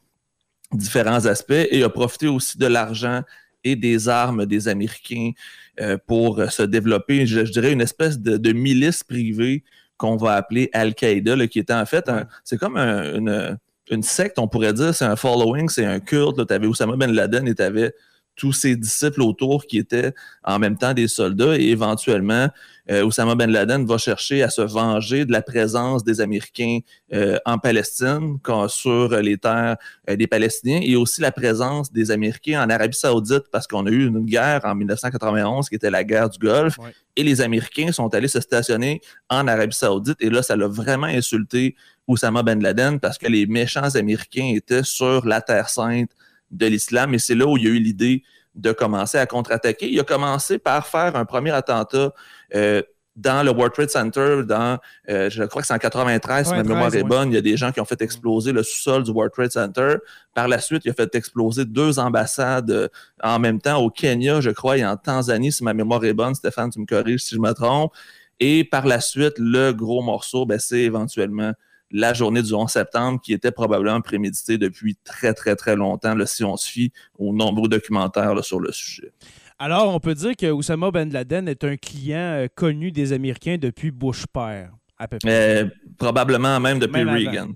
[0.71, 3.21] différents aspects et a profité aussi de l'argent
[3.63, 5.31] et des armes des Américains
[5.79, 9.63] euh, pour se développer, je, dirais, une espèce de, milice privée
[9.97, 12.09] qu'on va appeler Al-Qaïda, qui était en fait,
[12.43, 16.45] c'est comme une, secte, on pourrait dire, c'est un following, c'est un culte.
[16.45, 17.93] Tu avais Oussama Ben Laden et tu avais
[18.35, 22.49] tous ses disciples autour qui étaient en même temps des soldats et éventuellement
[22.89, 26.79] euh, Oussama Ben Laden va chercher à se venger de la présence des Américains
[27.13, 29.77] euh, en Palestine sur les terres
[30.09, 33.89] euh, des Palestiniens et aussi la présence des Américains en Arabie Saoudite parce qu'on a
[33.89, 36.77] eu une guerre en 1991 qui était la guerre du Golfe
[37.15, 41.07] et les Américains sont allés se stationner en Arabie Saoudite et là ça l'a vraiment
[41.07, 41.75] insulté
[42.07, 46.11] Oussama Ben Laden parce que les méchants Américains étaient sur la terre sainte
[46.51, 48.23] de l'islam et c'est là où il y a eu l'idée
[48.55, 49.89] de commencer à contre-attaquer.
[49.91, 52.13] Il a commencé par faire un premier attentat
[52.55, 52.81] euh,
[53.15, 54.77] dans le World Trade Center, dans,
[55.09, 57.41] euh, je crois que c'est en 93, si ma mémoire est bonne, il y a
[57.41, 59.95] des gens qui ont fait exploser le sous-sol du World Trade Center.
[60.33, 62.87] Par la suite, il a fait exploser deux ambassades euh,
[63.23, 66.35] en même temps au Kenya, je crois, et en Tanzanie, si ma mémoire est bonne.
[66.35, 67.93] Stéphane, tu me corriges si je me trompe.
[68.41, 71.53] Et par la suite, le gros morceau, ben, c'est éventuellement
[71.91, 76.43] la journée du 11 septembre qui était probablement préméditée depuis très, très, très longtemps, si
[76.43, 79.11] on se fie aux nombreux documentaires sur le sujet.
[79.57, 83.57] Alors, on peut dire que Oussama Ben Laden est un client euh, connu des Américains
[83.57, 85.63] depuis Bush père, à peu près.
[85.63, 87.51] Euh, probablement même depuis Reagan.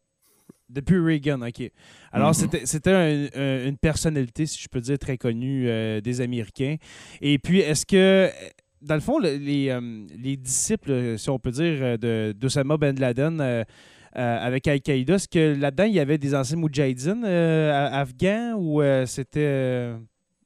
[0.70, 1.70] Depuis Reagan, OK.
[2.14, 2.66] Alors, mm-hmm.
[2.66, 6.78] c'était une personnalité, si je peux dire, très connue euh, des Américains.
[7.20, 8.30] Et puis, est-ce que,
[8.82, 9.78] dans le fond, les,
[10.18, 13.66] les, disciples, si on peut dire, d'Oussama Ben Laden
[14.14, 19.94] avec Al-Qaïda, est-ce que là-dedans, il y avait des anciens Moudjahidines afghans ou c'était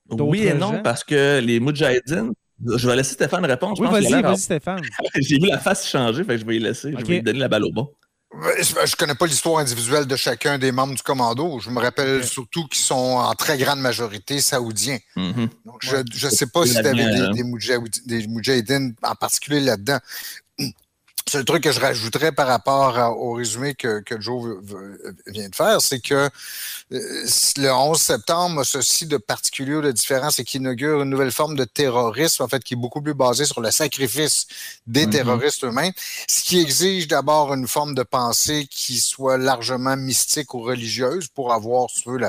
[0.10, 2.34] oui et non, parce que les Mujahideen,
[2.66, 3.80] je vais laisser Stéphane répondre.
[3.80, 4.82] Oui, vas-y, vas-y, Stéphane.
[5.16, 6.92] J'ai vu la face changer, fait que je vais y laisser.
[6.92, 7.90] Je vais lui donner la balle au bon.
[8.36, 11.60] Je ne connais pas l'histoire individuelle de chacun des membres du commando.
[11.60, 14.98] Je me rappelle surtout qu'ils sont en très grande majorité saoudiens.
[15.16, 15.50] Mm-hmm.
[15.66, 17.44] Donc, je ne sais pas si tu avais des,
[18.08, 20.00] des, Mujahideen en particulier là-dedans.
[21.26, 24.58] C'est le truc que je rajouterais par rapport au résumé que, que Joe
[25.28, 26.30] vient de faire, c'est que
[26.94, 27.26] euh,
[27.58, 31.56] le 11 septembre ceci de particulier ou de différent, c'est qu'il inaugure une nouvelle forme
[31.56, 34.48] de terrorisme, en fait, qui est beaucoup plus basée sur le sacrifice
[34.86, 35.10] des mm-hmm.
[35.10, 35.94] terroristes eux-mêmes,
[36.28, 41.54] ce qui exige d'abord une forme de pensée qui soit largement mystique ou religieuse pour
[41.54, 42.20] avoir, si tu veux,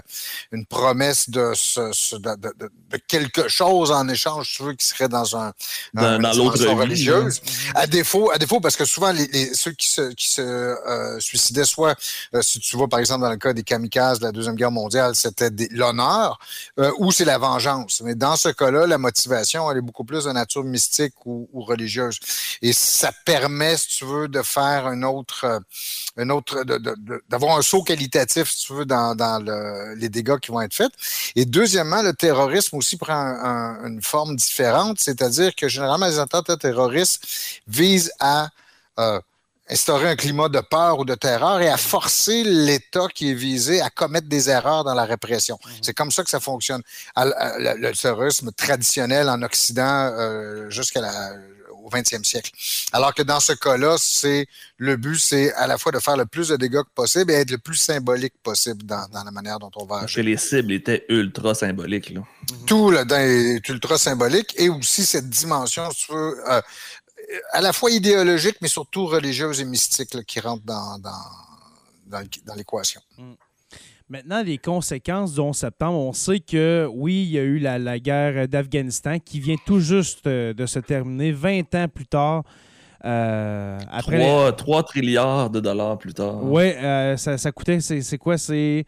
[0.53, 5.37] une promesse de, ce, de, quelque chose en échange, si tu veux, qui serait dans
[5.37, 5.53] un,
[5.93, 7.41] dans, dans l'autre religieuse.
[7.75, 9.13] À défaut, à défaut, parce que souvent,
[9.55, 11.97] ceux qui se, qui se euh, suicidaient, soit,
[12.35, 14.71] euh, si tu vois, par exemple, dans le cas des kamikazes de la Deuxième Guerre
[14.71, 16.39] mondiale, c'était l'honneur
[16.79, 18.01] euh, ou c'est la vengeance.
[18.05, 22.19] Mais dans ce cas-là, la motivation, elle est beaucoup plus de nature mystique ou, religieuse.
[22.63, 25.61] Et ça permet, si tu veux, de faire un autre,
[26.17, 26.65] un autre
[27.29, 29.15] d'avoir un saut qualitatif, si tu veux, dans,
[29.97, 30.93] les dégâts qui vont être faits.
[31.37, 33.15] Et deuxièmement, le terrorisme aussi prend
[33.85, 37.27] une forme différente, c'est-à-dire que généralement, les attentats terroristes
[37.67, 38.49] visent à
[38.99, 39.21] euh,
[39.71, 43.81] instaurer un climat de peur ou de terreur et à forcer l'État qui est visé
[43.81, 45.59] à commettre des erreurs dans la répression.
[45.65, 45.73] Mhm.
[45.83, 46.83] C'est comme ça que ça fonctionne.
[47.17, 51.01] Le, terrorisme traditionnel en Occident euh, jusqu'au
[51.91, 52.51] 20e siècle.
[52.93, 56.27] Alors que dans ce cas-là, c'est le but, c'est à la fois de faire le
[56.27, 59.71] plus de dégâts que possible et être le plus symbolique possible dans, la manière dont
[59.77, 60.07] on va agir.
[60.07, 62.11] Parce que les cibles étaient ultra symboliques.
[62.11, 62.21] Là.
[62.67, 66.61] Tout là est ultra symbolique et aussi cette dimension, veux, euh,
[67.53, 73.01] à la fois idéologique, mais surtout religieuse et mystique qui rentre dans, dans, l'équation.
[73.19, 73.33] Mm.
[74.11, 77.99] Maintenant, les conséquences du 11 septembre, on sait que oui, il y a eu la,
[77.99, 82.43] guerre d'Afghanistan qui vient tout juste euh, de se terminer 20 ans plus tard.
[83.05, 86.43] Euh, après 3, trilliards de dollars plus tard.
[86.43, 88.37] Oui, euh, ça, ça, coûtait, c'est quoi?
[88.39, 88.85] C'est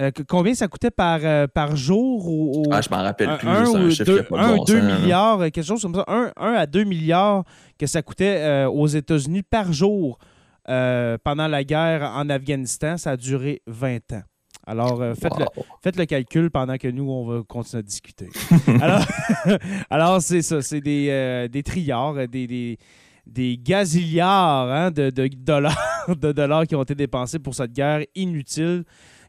[0.00, 2.26] euh, combien ça coûtait par, euh, par jour?
[2.28, 3.48] Ou, ah, je m'en rappelle plus.
[3.48, 6.04] Un, ou deux, un, 2 milliards, quelque chose comme ça.
[6.08, 7.44] 1 à 2 milliards
[7.78, 10.18] que ça coûtait euh, aux États-Unis par jour
[10.66, 12.96] pendant la guerre en Afghanistan.
[12.96, 14.22] Ça a duré 20 ans.
[14.66, 15.44] Alors, faites, le,
[15.82, 18.30] faites, le, calcul pendant que nous, on va continuer à discuter.
[18.80, 19.04] alors,
[19.90, 20.62] alors c'est ça.
[20.62, 22.78] C'est des, des triards, des, des
[23.26, 28.04] des gazilliards hein, de, de, dollars, de dollars qui ont été dépensés pour cette guerre
[28.14, 28.84] inutile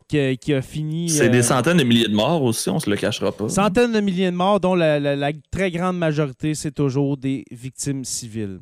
[0.08, 1.10] qui, a fini.
[1.10, 3.50] C'est des euh, centaines de milliers de morts aussi, on se le cachera pas.
[3.50, 8.60] Centaines de milliers de morts, dont la, très grande majorité, c'est toujours des victimes civiles.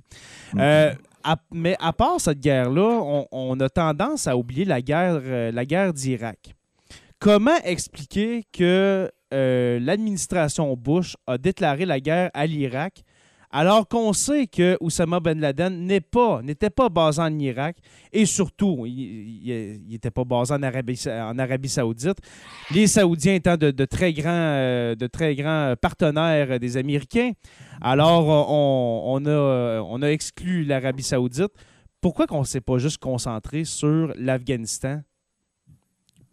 [0.57, 0.93] Euh,
[1.51, 5.93] mais à part cette guerre-là, on, a tendance à oublier la guerre, euh, la guerre
[5.93, 6.55] d'Irak.
[7.19, 13.03] Comment expliquer que l'administration Bush a déclaré la guerre à l'Irak
[13.55, 17.77] alors qu'on sait que Oussama Ben Laden n'est pas, n'était pas basé en Irak
[18.11, 22.17] et surtout, il n'était pas basé en Arabie, Saoudite.
[22.71, 27.33] Les Saoudiens étant de, très, grands, euh, de très grands partenaires des Américains.
[27.79, 31.53] Alors, on, a, on a exclu l'Arabie Saoudite.
[32.01, 35.01] Pourquoi qu'on ne s'est pas juste concentré sur l'Afghanistan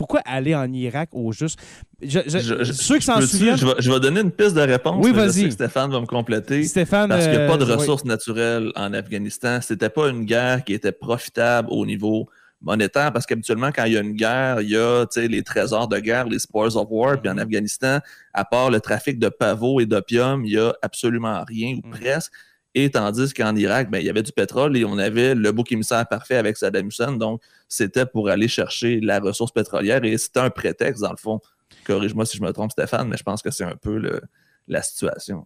[0.00, 1.60] pourquoi aller en Irak au juste?
[2.02, 3.58] ceux qui s'en souviennent...
[3.58, 5.04] Je vais, donner une piste de réponse.
[5.04, 5.52] Oui, vas-y.
[5.52, 6.64] Stéphane va me compléter.
[6.64, 9.58] Stéphane, parce qu'il n'y a pas de ressources naturelles en Afghanistan.
[9.60, 12.30] C'était pas une guerre qui était profitable au niveau
[12.62, 15.98] monétaire parce qu'habituellement, quand il y a une guerre, il y a les trésors de
[15.98, 17.20] guerre, les spoils of war.
[17.20, 17.42] Puis en mm-hmm.
[17.42, 17.98] Afghanistan,
[18.32, 22.00] à part le trafic de pavots et d'opium, il n'y a absolument rien ou mm-hmm.
[22.00, 22.32] presque.
[22.74, 25.72] Et tandis qu'en Irak, ben, il y avait du pétrole et on avait le bouc
[25.72, 27.12] émissaire parfait avec Saddam Hussein.
[27.12, 31.40] Donc, c'était pour aller chercher la ressource pétrolière et c'était un prétexte, dans le fond.
[31.84, 34.20] Corrige-moi si je me trompe, Stéphane, mais je pense que c'est un peu
[34.68, 35.44] la situation.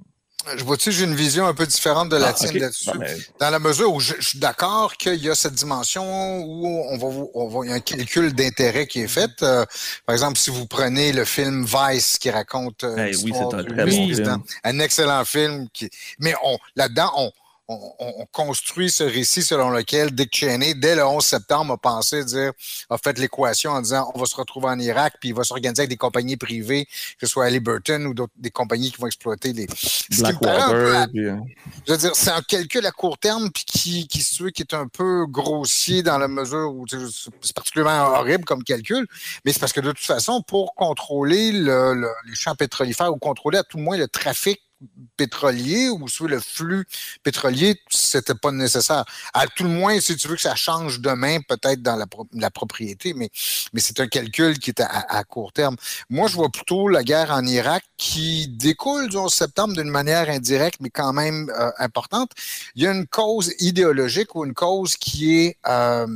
[0.56, 2.90] Je vois-tu, j'ai une vision un peu différente de la ah, tienne là-dessus.
[3.40, 6.04] Dans la mesure où je, suis d'accord qu'il y a cette dimension
[6.40, 9.42] où on va, on va il y a un calcul d'intérêt qui est fait.
[9.42, 9.64] Euh,
[10.06, 13.84] par exemple, si vous prenez le film Vice qui raconte euh, oui, c'est un, très
[13.84, 14.42] bon film.
[14.64, 17.32] un excellent film qui, mais on, là-dedans,
[17.68, 22.24] on, on, construit ce récit selon lequel Dick Cheney, dès le 11 septembre, a pensé
[22.24, 22.52] dire,
[22.90, 25.80] a fait l'équation en disant on va se retrouver en Irak, puis il va s'organiser
[25.80, 29.52] avec des compagnies privées, que ce soit Halliburton ou d'autres des compagnies qui vont exploiter
[29.52, 29.66] les.
[30.18, 30.70] Blackwater.
[30.72, 31.06] Euh,
[31.86, 34.20] je veux dire, c'est un calcul à court terme, puis qui, qui,
[34.52, 39.06] qui est un peu grossier dans la mesure où c'est particulièrement horrible comme calcul,
[39.44, 43.58] mais c'est parce que de toute façon, pour contrôler le, les champs pétrolifères ou contrôler
[43.58, 44.60] à tout le moins le trafic
[45.16, 46.86] pétrolier ou sur le flux
[47.22, 49.04] pétrolier, c'était pas nécessaire.
[49.32, 53.14] À tout le moins, si tu veux que ça change demain, peut-être dans la, propriété,
[53.14, 53.30] mais,
[53.76, 55.76] c'est un calcul qui est à, court terme.
[56.10, 60.28] Moi, je vois plutôt la guerre en Irak qui découle du 11 septembre d'une manière
[60.28, 62.30] indirecte, mais quand même euh, importante.
[62.74, 66.06] Il y a une cause idéologique ou une cause qui est euh,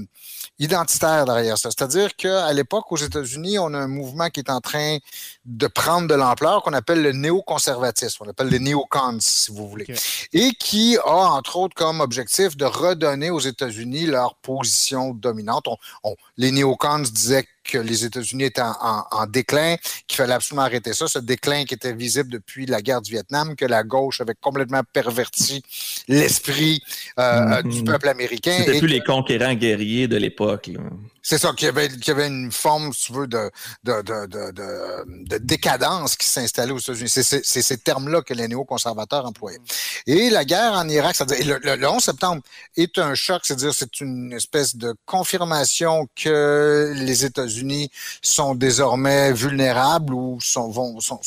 [0.58, 1.70] identitaire derrière ça.
[1.70, 4.98] C'est-à-dire qu'à l'époque, aux États-Unis, on a un mouvement qui est en train
[5.44, 9.86] de prendre de l'ampleur qu'on appelle le néoconservatisme, on appelle les néocons, si vous voulez,
[10.32, 15.68] et qui a, entre autres, comme objectif de redonner aux États-Unis leur position dominante.
[16.02, 19.76] On, les néocons disaient que les États-Unis étaient en, déclin,
[20.06, 23.54] qu'il fallait absolument arrêter ça, ce déclin qui était visible depuis la guerre du Vietnam,
[23.54, 25.62] que la gauche avait complètement perverti
[26.08, 26.82] l'esprit
[27.18, 27.84] euh, du mm-hmm.
[27.84, 28.56] peuple américain.
[28.58, 30.70] C'était plus les conquérants guerriers de l'époque.
[31.30, 33.50] C'est ça, qu'il y, avait, y avait une forme, si tu veux, de,
[33.84, 37.10] de, de, de décadence qui s'installait aux États-Unis.
[37.10, 39.60] C'est ces termes-là que les néoconservateurs employaient.
[40.06, 42.40] Et la guerre en Irak, c'est-à-dire le, le, 11 septembre
[42.78, 47.90] est un choc, c'est-à-dire c'est une espèce de confirmation que les États-Unis
[48.22, 51.20] sont désormais vulnérables ou sont, vont, sont,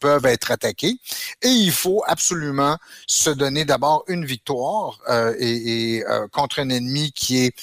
[0.00, 0.98] peuvent être attaqués.
[1.42, 6.70] Et il faut absolument se donner d'abord une victoire euh, et, et euh, contre un
[6.70, 7.54] ennemi qui est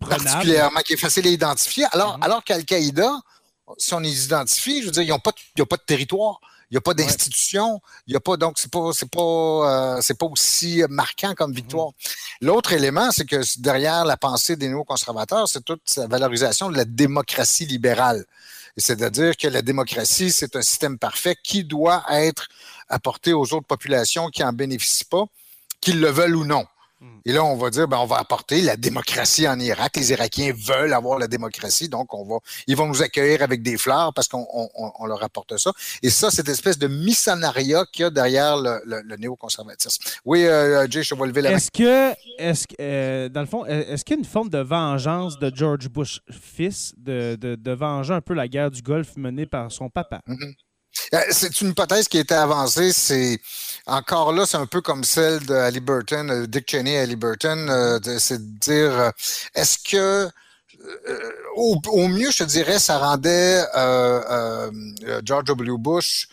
[0.00, 1.84] particulièrement, qui est facile à identifier.
[1.92, 2.24] Alors, mm-hmm.
[2.24, 3.20] alors qu'Al-Qaïda,
[3.76, 6.40] si on les identifie, je veux dire, ils n'ont pas, pas de territoire.
[6.70, 10.18] Il n'y a pas d'institution, il a pas donc c'est pas c'est pas euh, c'est
[10.18, 11.88] pas aussi marquant comme victoire.
[11.88, 12.36] Mm-hmm.
[12.42, 16.84] L'autre élément, c'est que derrière la pensée des néoconservateurs, c'est toute sa valorisation de la
[16.84, 18.26] démocratie libérale.
[18.76, 22.48] C'est-à-dire que la démocratie, c'est un système parfait qui doit être
[22.88, 25.24] apporté aux autres populations qui en bénéficient pas,
[25.80, 26.66] qu'ils le veulent ou non.
[27.00, 27.20] Hmm.
[27.24, 29.96] Et là, on va dire, ben, on va apporter la démocratie en Irak.
[29.96, 33.76] Les Irakiens veulent avoir la démocratie, donc on va, ils vont nous accueillir avec des
[33.76, 35.72] fleurs parce qu'on on, leur apporte ça.
[36.02, 40.02] Et ça, cette espèce de missionariat qu'il y a derrière le, le, néoconservatisme.
[40.24, 41.56] Oui, euh, Jay, je vais lever la main.
[41.56, 45.38] Est-ce que, est-ce euh, dans le fond, est-ce qu'il y a une forme de vengeance
[45.38, 49.46] de George Bush fils de, de, de venger un peu la guerre du Golfe menée
[49.46, 50.20] par son papa?
[50.26, 50.54] Mm-hmm.
[51.14, 52.92] Euh, c'est une hypothèse qui a été avancée.
[52.92, 53.40] C'est
[53.88, 57.68] encore là, c'est un peu comme celle de Halliburton, euh, Dick Cheney et Halliburton.
[57.68, 59.12] Euh, c'est de dire,
[59.54, 60.28] est-ce que
[61.56, 63.64] au, mieux, je te dirais, ça rendait
[65.24, 65.76] George W.
[65.76, 66.28] Bush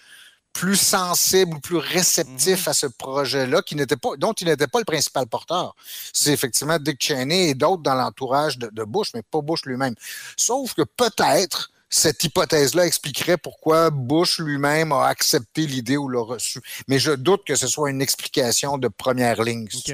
[0.55, 2.69] plus sensible ou plus réceptif mm-hmm.
[2.69, 5.75] à ce projet-là, qui n'était pas, dont il n'était pas le principal porteur.
[6.13, 9.95] C'est effectivement Dick Cheney et d'autres dans l'entourage de, de Bush, mais pas Bush lui-même.
[10.37, 16.59] Sauf que peut-être cette hypothèse-là expliquerait pourquoi Bush lui-même a accepté l'idée ou l'a reçue.
[16.87, 19.67] Mais je doute que ce soit une explication de première ligne.
[19.69, 19.93] Si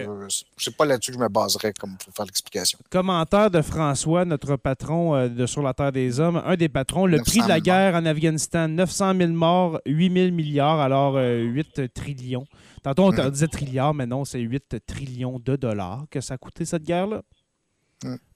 [0.57, 2.79] C'est pas là-dessus que je me baserais comme pour faire l'explication.
[2.89, 7.05] Commentaire de François, notre patron euh, de Sur la Terre des Hommes, un des patrons.
[7.05, 11.79] Le prix de la guerre en Afghanistan, 900 000 morts, 8 000 milliards, alors 8
[11.79, 12.47] euh, trillions.
[12.83, 16.65] Tantôt, on disait trilliards, mais non, c'est 8 trillions de dollars que ça a coûté
[16.65, 17.21] cette guerre-là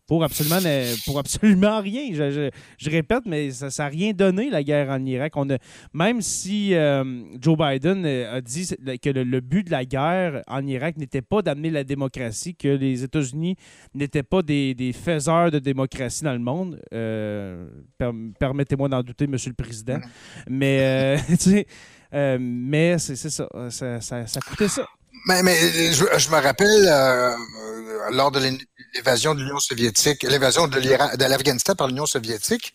[0.08, 0.60] pour absolument,
[1.06, 2.14] pour absolument rien.
[2.14, 5.34] Je, répète, mais ça n'a rien donné, la guerre en Irak.
[5.36, 5.58] On a,
[5.94, 8.70] même si euh, Joe Biden a dit
[9.02, 13.04] que le, but de la guerre en Irak n'était pas d'amener la démocratie, que les
[13.04, 13.56] États-Unis
[13.94, 17.68] n'étaient pas des, faiseurs de démocratie dans le monde, euh,
[18.40, 20.00] permettez-moi d'en douter, Monsieur le Président.
[20.48, 21.18] Mais,
[22.14, 24.86] euh, mais c'est ça, ça, ça coûtait ça.
[25.28, 25.56] Mais, mais
[25.92, 27.36] je, me rappelle, euh,
[28.12, 28.40] lors de
[28.96, 30.80] l'évasion de l'Union soviétique, l'évasion de
[31.28, 32.74] l'Afghanistan par l'Union soviétique,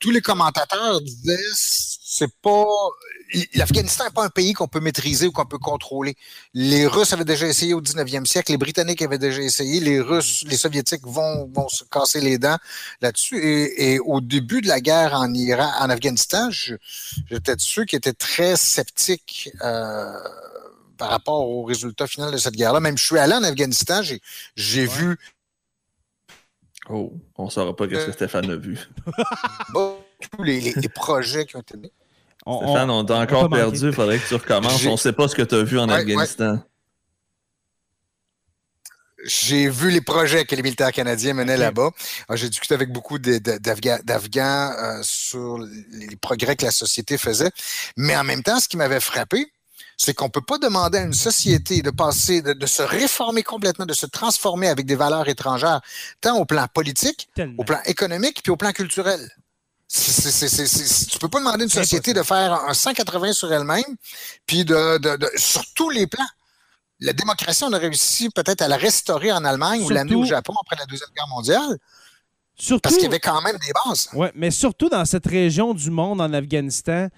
[0.00, 1.38] tous les commentateurs disaient
[2.12, 2.64] c'est pas
[3.54, 6.16] l'Afghanistan n'est pas un pays qu'on peut maîtriser ou qu'on peut contrôler.
[6.54, 10.42] Les Russes avaient déjà essayé au 19e siècle, les Britanniques avaient déjà essayé, les Russes,
[10.46, 12.58] les Soviétiques vont, vont se casser les dents
[13.00, 13.38] là-dessus.
[13.40, 18.12] Et, au début de la guerre en Iran, en Afghanistan, j'étais de ceux qui étaient
[18.12, 20.18] très sceptiques euh,
[21.00, 22.78] par rapport au résultat final de cette guerre-là.
[22.78, 24.02] Même je suis allé en Afghanistan,
[24.54, 25.18] j'ai vu.
[26.90, 28.12] Oh, on ne saura pas ce que euh.
[28.12, 28.78] Stéphane a vu.
[29.72, 31.92] tous les, les, projets qui ont été faits.
[32.46, 33.86] Stéphane, on, t'a encore perdu.
[33.86, 34.84] Il faudrait que tu recommences.
[34.84, 36.58] On ne sait pas ce que tu as vu en Afghanistan.
[39.24, 41.90] J'ai vu les projets que les militaires canadiens menaient là-bas.
[42.28, 47.50] Ah, j'ai discuté avec beaucoup d'Afghans euh, sur les progrès que la société faisait.
[47.96, 49.52] Mais en même temps, ce qui m'avait frappé,
[50.02, 53.84] c'est qu'on ne peut pas demander à une société de passer, de, se réformer complètement,
[53.84, 55.82] de se transformer avec des valeurs étrangères,
[56.22, 57.28] tant au plan politique,
[57.58, 59.20] au plan économique, puis au plan culturel.
[59.92, 63.84] Tu tu peux pas demander à une société de faire un 180 sur elle-même,
[64.46, 64.98] puis de,
[65.36, 66.24] sur tous les plans.
[67.00, 70.54] La démocratie, on a réussi peut-être à la restaurer en Allemagne ou l'amener au Japon
[70.62, 71.76] après la Deuxième Guerre mondiale.
[72.56, 74.08] Surtout, parce qu'il y avait quand même des bases.
[74.14, 77.08] Oui, mais surtout dans cette région du monde, en Afghanistan,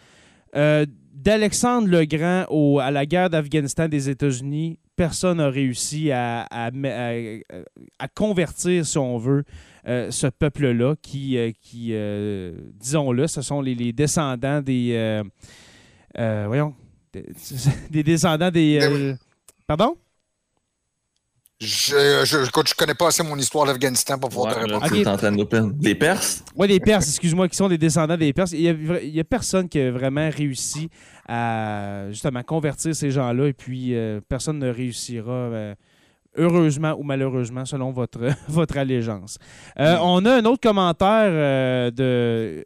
[0.56, 0.84] euh,
[1.22, 8.08] d'Alexandre le Grand au, à la guerre d'Afghanistan des États-Unis, personne n'a réussi à, à,
[8.14, 9.44] convertir, si on veut,
[9.86, 15.22] euh, ce peuple-là qui, euh, qui euh, disons-le, ce sont les, descendants des...
[16.16, 16.74] voyons,
[17.90, 18.80] des, descendants des...
[18.80, 19.18] Ben
[19.66, 19.96] pardon?
[21.64, 25.10] Je, je, je, connais pas assez mon histoire d'Afghanistan pour pouvoir te répondre.
[25.10, 26.44] en train de Les Perses?
[26.56, 28.52] Oui, les Perses, excuse-moi, qui sont des descendants des Perses.
[28.52, 30.88] Il n'y a, personne qui a vraiment réussi
[31.28, 33.94] à justement convertir ces gens-là et puis
[34.28, 35.74] personne ne réussira
[36.36, 39.38] heureusement ou malheureusement, selon votre, votre allégeance.
[39.78, 42.64] Euh, on a un autre commentaire euh, de.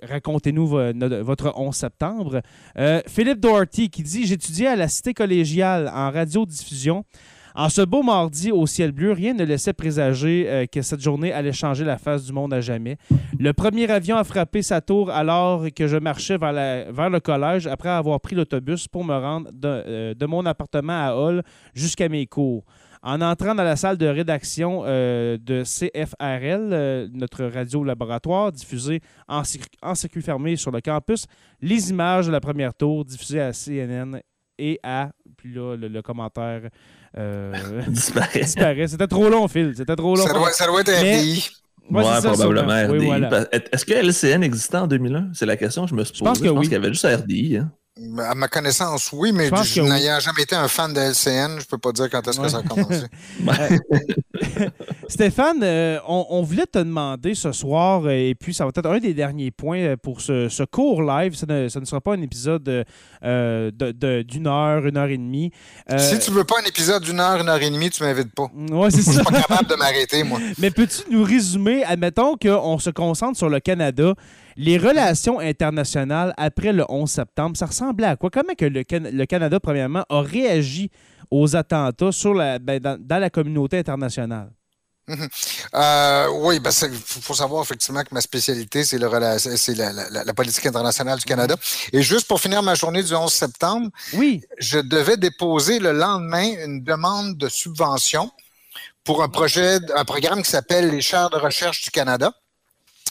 [0.00, 2.40] Racontez-nous votre 11 septembre.
[2.78, 7.04] Euh, Philippe Doherty qui dit J'étudiais à la Cité collégiale en radiodiffusion.
[7.54, 11.52] En ce beau mardi au ciel bleu, rien ne laissait présager que cette journée allait
[11.52, 12.96] changer la face du monde à jamais.
[13.38, 17.88] Le premier avion a frappé sa tour alors que je marchais vers, le collège après
[17.88, 21.42] avoir pris l'autobus pour me rendre de, de mon appartement à Hall
[21.74, 22.64] jusqu'à mes cours.
[23.02, 29.44] En entrant dans la salle de rédaction euh, de CFRL, euh, notre radio-laboratoire, diffusée en,
[29.94, 31.26] circuit fermé sur le campus,
[31.60, 34.20] les images de la première tour diffusées à CNN
[34.58, 35.10] et à.
[35.48, 36.68] Puis là, le, commentaire
[37.16, 37.52] euh,
[37.88, 38.44] disparaît.
[38.44, 39.72] C'était trop long, Phil.
[39.74, 40.26] C'était trop long.
[40.26, 41.50] Ça doit, ça doit être RDI.
[41.90, 42.74] Oui, probablement
[43.50, 45.30] Est-ce que LCN existait en 2001?
[45.32, 46.44] C'est la question que je me suis posée.
[46.44, 47.58] Je pense qu'il y avait juste RDI.
[47.58, 47.72] Hein.
[48.18, 51.64] À ma connaissance, oui, mais je, n'ayant jamais été un fan de LCN, je ne
[51.68, 53.06] peux pas dire quand est-ce que ça a commencé.
[55.08, 58.98] Stéphane, euh, on, voulait te demander ce soir, euh, et puis ça va être un
[58.98, 61.34] des derniers points euh, pour ce, court live.
[61.34, 65.50] Ça ne, sera pas un épisode d'une heure, une heure et demie.
[65.96, 68.48] si tu veux pas un épisode d'une heure, une heure et demie, tu m'invites pas.
[68.70, 69.12] Ouais, c'est ça.
[69.12, 70.38] Je suis pas capable de m'arrêter, moi.
[70.58, 74.14] Mais peux-tu nous résumer, admettons qu'on se concentre sur le Canada,
[74.58, 78.28] les relations internationales après le 11 septembre, ça ressemblait à quoi?
[78.28, 80.90] Comment que le, Canada, premièrement, a réagi
[81.30, 84.50] aux attentats sur la, ben, dans, la communauté internationale?
[85.74, 91.24] Euh, oui, il ben, faut savoir effectivement que ma spécialité, c'est la, politique internationale du
[91.24, 91.56] Canada.
[91.92, 94.42] Et juste pour finir ma journée du 11 septembre, oui.
[94.58, 98.30] je devais déposer le lendemain une demande de subvention
[99.04, 102.32] pour un projet, un programme qui s'appelle les chaires de recherche du Canada.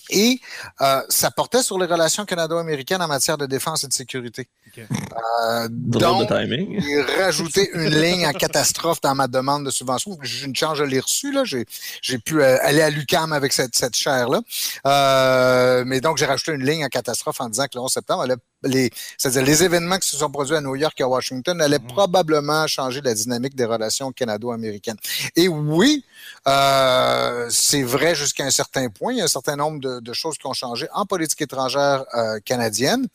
[0.09, 0.39] Et
[0.81, 4.49] euh, ça portait sur les relations canado-américaines en matière de défense et de sécurité.
[4.79, 6.81] Euh, donc, timing.
[7.19, 10.17] rajouter une ligne en catastrophe dans ma demande de subvention.
[10.21, 11.31] J'ai une chance, je l'ai reçue.
[11.31, 11.43] Là.
[11.43, 11.65] J'ai,
[12.01, 14.41] j'ai pu euh, aller à l'UCAM avec cette, cette chaire-là.
[14.85, 18.23] Euh, mais donc, j'ai rajouté une ligne en catastrophe en disant que le 11 septembre
[18.23, 21.61] allait les, c'est-à-dire les événements qui se sont produits à New York et à Washington
[21.61, 21.87] allaient mhm.
[21.87, 24.97] probablement changer la dynamique des relations canado-américaines.
[25.35, 26.03] Et oui,
[26.47, 29.13] euh, c'est vrai jusqu'à un certain point.
[29.13, 32.39] Il y a un certain nombre de, choses qui ont changé en politique étrangère euh,
[32.43, 33.07] canadienne,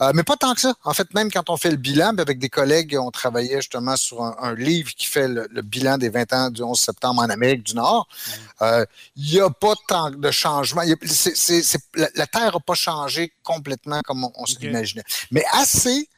[0.00, 0.74] euh, mais pas tant que ça.
[0.90, 4.24] En fait, même quand on fait le bilan, avec des collègues, on travaillait justement sur
[4.24, 7.76] un, livre qui fait le, bilan des 20 ans du 11 septembre en Amérique du
[7.76, 8.08] Nord.
[8.60, 8.86] Mhm.
[9.14, 10.82] Il n'y a pas tant de changements.
[10.82, 14.56] la, Terre n'a pas changé complètement comme on, on se
[15.30, 16.08] mais assez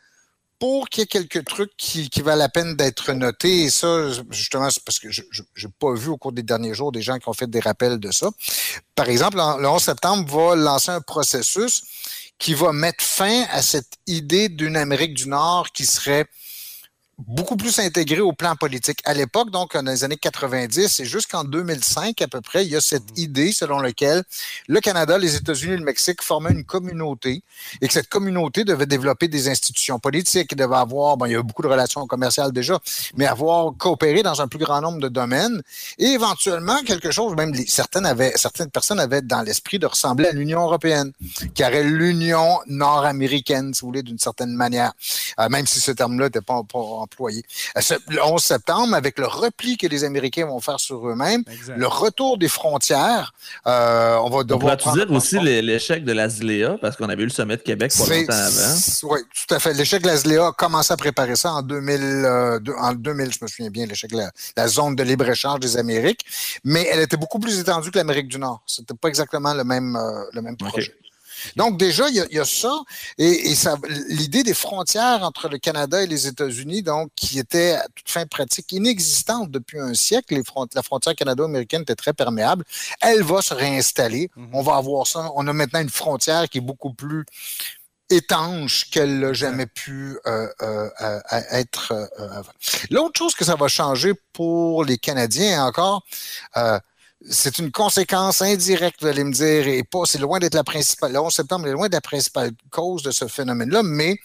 [0.59, 3.65] pour qu'il y ait quelques trucs qui, valent la peine d'être notés.
[3.65, 6.93] Et ça, justement, c'est parce que je n'ai pas vu au cours des derniers jours
[6.93, 8.31] des gens qui ont fait des rappels de ça.
[8.95, 11.83] Par exemple, le 11 septembre va lancer un processus
[12.43, 16.27] qui va mettre fin à cette idée d'une Amérique du Nord qui serait
[17.19, 19.01] beaucoup plus intégré au plan politique.
[19.05, 22.77] À l'époque, donc, dans les années 90 et jusqu'en 2005 à peu près, il y
[22.77, 23.21] a cette mmh.
[23.21, 24.23] idée selon laquelle
[24.67, 27.43] le Canada, les États-Unis et le Mexique formaient une communauté
[27.81, 31.43] et que cette communauté devait développer des institutions politiques, devait avoir, bon, il y a
[31.43, 32.79] beaucoup de relations commerciales déjà,
[33.17, 35.63] mais avoir coopéré dans un plus grand nombre de domaines
[35.99, 40.33] et éventuellement quelque chose, même certaines, avaient, certaines personnes avaient dans l'esprit de ressembler à
[40.33, 41.13] l'Union européenne,
[41.55, 44.93] qui aurait l'Union nord-américaine, si vous voulez, d'une certaine manière,
[45.39, 47.45] euh, même si ce terme-là n'était pas, pas employé.
[48.09, 51.45] Le 11 septembre, avec le repli que les Américains vont faire sur eux-mêmes,
[51.77, 53.33] le retour des frontières,
[53.67, 54.77] euh, on va devoir.
[54.87, 58.07] On dire aussi l'échec de l'ASLEA, parce qu'on avait eu le sommet de Québec pas
[58.07, 59.15] longtemps avant.
[59.15, 59.75] Oui, tout à fait.
[59.75, 63.49] L'échec de l'ASLEA a commencé à préparer ça en 2000, euh, en 2000 je me
[63.49, 64.23] souviens bien, l'échec de
[64.57, 66.25] la, zone de libre-échange des Amériques,
[66.65, 68.63] mais elle était beaucoup plus étendue que l'Amérique du Nord.
[68.67, 70.95] C'était pas exactement le même, euh, le même projet.
[71.57, 72.81] Donc déjà, il y a, ça,
[73.19, 73.77] et, ça,
[74.09, 78.27] l'idée des frontières entre le Canada et les États-Unis, donc qui était à toute fin
[78.27, 80.43] pratique inexistante depuis un siècle, les
[80.75, 82.65] la frontière canado-américaine était très perméable,
[83.01, 84.31] elle va se réinstaller.
[84.37, 84.49] Mm-hmm.
[84.53, 85.31] On va avoir ça.
[85.35, 87.25] On a maintenant une frontière qui est beaucoup plus
[88.13, 91.21] étanche qu'elle n'a jamais pu euh, euh, euh,
[91.51, 92.53] être avant.
[92.91, 96.05] L'autre chose que ça va changer pour les Canadiens encore,
[97.29, 101.13] c'est une conséquence indirecte, vous allez me dire, et pas, c'est loin d'être la principale.
[101.13, 104.19] Le 11 septembre est loin d'être la principale cause de ce phénomène-là, mais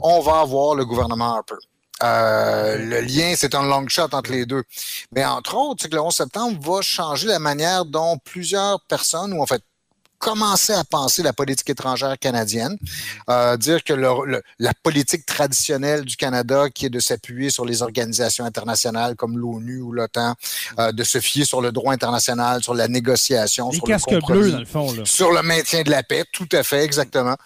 [0.00, 1.54] on va avoir le gouvernement Harper.
[2.02, 4.64] Euh, le lien, c'est un long shot entre les deux.
[5.12, 9.32] Mais entre autres, c'est que le 11 septembre va changer la manière dont plusieurs personnes,
[9.32, 9.62] ou en fait
[10.22, 12.78] commencer à penser la politique étrangère canadienne,
[13.28, 18.44] euh, dire que la politique traditionnelle du Canada, qui est de s'appuyer sur les organisations
[18.44, 20.34] internationales comme l'ONU ou l'OTAN,
[20.78, 24.58] euh, de se fier sur le droit international, sur la négociation, sur le bleus, dans
[24.60, 27.36] le fond, sur le maintien de la paix, tout à fait, exactement.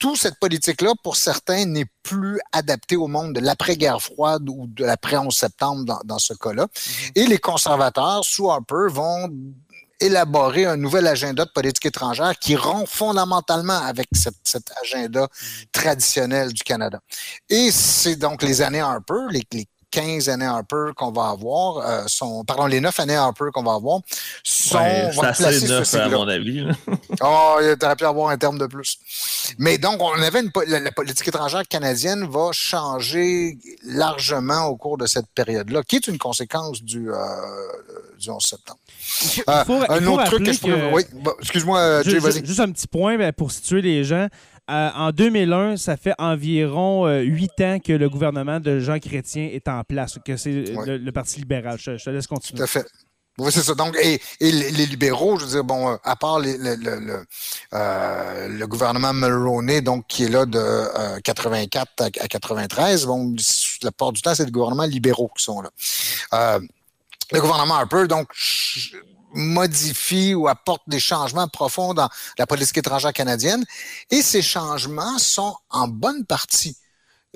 [0.00, 4.84] Toute cette politique-là, pour certains, n'est plus adaptée au monde de l'après-guerre froide ou de
[4.84, 6.66] l'après-11 septembre dans, dans ce cas-là.
[6.66, 7.12] Mm-hmm.
[7.14, 9.30] Et les conservateurs, sous Harper, vont
[10.00, 15.28] élaborer un nouvel agenda de politique étrangère qui rompt fondamentalement avec cet agenda
[15.72, 17.00] traditionnel du Canada.
[17.48, 19.66] Et c'est donc les années Harper, les, les
[19.96, 23.74] 15 années Harper qu'on va avoir, euh, sont, pardon, les 9 années Harper qu'on va
[23.74, 24.00] avoir,
[24.42, 26.66] sont ouais, assez 9 à mon avis.
[27.22, 28.98] oh, il aurait pu avoir un terme de plus.
[29.58, 35.06] Mais donc, on avait une, la, politique étrangère canadienne va changer largement au cours de
[35.06, 37.16] cette période-là, qui est une conséquence du, euh,
[38.18, 38.80] du 11 septembre.
[39.48, 40.92] Euh, un autre truc que je pourrais...
[40.92, 41.02] Oui,
[41.40, 42.44] excuse-moi, Jay, vas-y.
[42.44, 44.28] Juste un petit point ben, pour situer les gens.
[44.68, 49.48] Euh, en 2001, ça fait environ euh, huit ans que le gouvernement de Jean Chrétien
[49.52, 51.78] est en place, que c'est le, Parti libéral.
[51.78, 52.58] Je, te laisse continuer.
[52.58, 52.84] Tout à fait.
[53.38, 53.74] Oui, c'est ça.
[53.74, 57.16] Donc, et, les, libéraux, je veux dire, bon, à part le,
[58.66, 63.36] gouvernement Mulroney, donc qui est là de 84 à, 93, bon,
[63.82, 65.70] la plupart du temps, c'est le gouvernement libéraux qui sont là
[67.32, 68.28] le gouvernement Harper, donc,
[69.34, 72.08] modifie ou apporte des changements profonds dans
[72.38, 73.64] la politique étrangère canadienne.
[74.10, 76.76] Et ces changements sont en bonne partie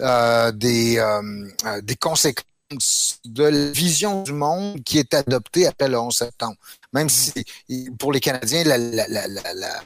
[0.01, 5.89] euh, des, euh, euh, des conséquences de la vision du monde qui est adoptée après
[5.89, 6.57] le 11 septembre.
[6.93, 7.33] Même si
[7.99, 9.83] pour les Canadiens, la, la, la,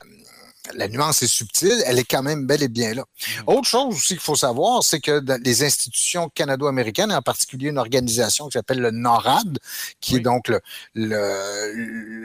[0.72, 3.04] la nuance est subtile, elle est quand même bel et bien là.
[3.46, 7.78] Autre chose aussi qu'il faut savoir, c'est que dans les institutions canado-américaines, en particulier une
[7.78, 9.58] organisation qui s'appelle le NORAD,
[10.00, 10.60] qui est donc le,
[10.94, 11.72] le,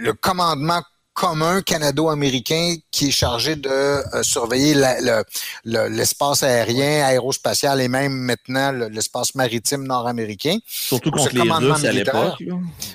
[0.01, 0.81] le commandement
[1.20, 4.74] commun canado-américain qui est chargé de euh, surveiller
[5.65, 10.57] l'espace aérien, aérospatial et même maintenant l'espace maritime nord-américain.
[10.65, 12.41] Surtout contre les Russes à l'époque.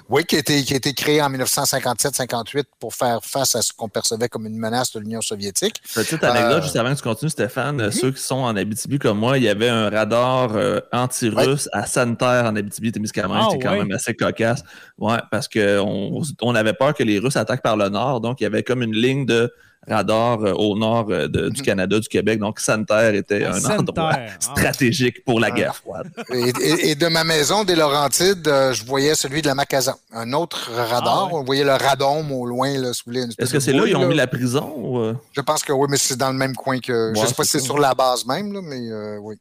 [0.08, 3.74] Oui, qui a, été, qui a été créé en 1957-58 pour faire face à ce
[3.74, 5.82] qu'on percevait comme une menace de l'Union soviétique.
[5.94, 7.92] Petite anecdote, euh, juste avant que tu continues, Stéphane, mhm.
[7.92, 11.84] ceux qui sont en Abitibi comme moi, il y avait un radar euh, anti-russe à
[11.84, 13.42] Santerre en Abitibi-Témiscamingue.
[13.42, 14.62] Ah, C'était quand même assez cocasse.
[14.96, 18.44] Ouais, parce qu'on on avait peur que les Russes attaquent par le nord donc, il
[18.44, 19.52] y avait comme une ligne de
[19.88, 21.52] radar euh, au nord euh, du mhm.
[21.62, 22.38] Canada, du Québec.
[22.38, 24.26] Donc, Santerre était un endroit ah.
[24.40, 26.08] stratégique pour la guerre froide.
[26.30, 29.94] Et, de ma maison, des Laurentides, euh, je voyais celui de la Macazan.
[30.12, 31.28] Un autre radar.
[31.30, 32.68] Ah, On voyait le radome au loin.
[32.68, 35.16] Est-ce que c'est là qu'ils ont mis la prison?
[35.32, 37.12] Je pense que oui, mais c'est dans le même coin que...
[37.14, 39.36] je ne sais pas si c'est sur la base même, mais oui.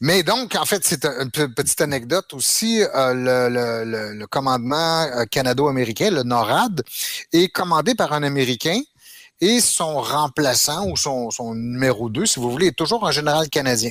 [0.00, 2.82] Mais donc, en fait, c'est une petite anecdote aussi.
[2.82, 6.82] Euh, le, commandement euh, canado-américain, le NORAD,
[7.32, 8.80] est commandé par un Américain
[9.40, 13.90] et son remplaçant ou son, numéro 2, si vous voulez, est toujours un général canadien.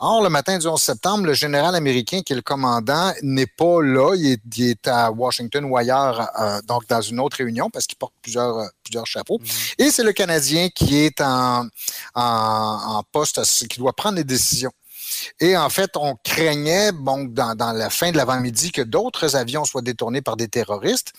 [0.00, 3.80] Or, le matin du 11 septembre, le général américain qui est le commandant n'est pas
[3.80, 4.14] là.
[4.16, 8.12] Il est, à Washington ou ailleurs, euh, donc dans une autre réunion parce qu'il porte
[8.20, 9.38] plusieurs, plusieurs chapeaux.
[9.38, 9.74] Mm-hmm.
[9.78, 11.68] Et c'est le Canadien qui est en,
[12.14, 14.72] en, en poste, qui doit prendre les décisions.
[15.40, 19.64] Et en fait, on craignait, bon, dans, dans la fin de l'avant-midi, que d'autres avions
[19.64, 21.12] soient détournés par des terroristes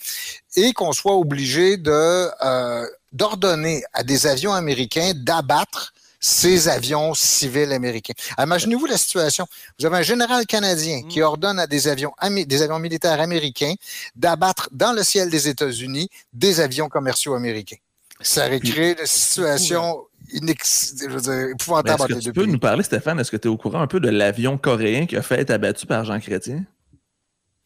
[0.56, 5.94] et qu'on soit obligé de euh, d'ordonner à des avions américains d'abattre
[6.24, 8.14] ces avions civils américains.
[8.38, 9.46] Imaginez-vous la situation.
[9.78, 11.24] Vous avez un général canadien qui mm.
[11.24, 12.14] ordonne à des avions,
[12.46, 13.74] des avions militaires américains
[14.16, 17.76] d'abattre dans le ciel des États-Unis des avions commerciaux américains.
[18.22, 22.02] Ça aurait créé une situation épouvantable.
[22.02, 24.00] Est-ce que tu peux nous parler, Stéphane, est-ce que tu es au courant un peu
[24.00, 26.64] de l'avion coréen qui a fait être abattu par Jean Chrétien?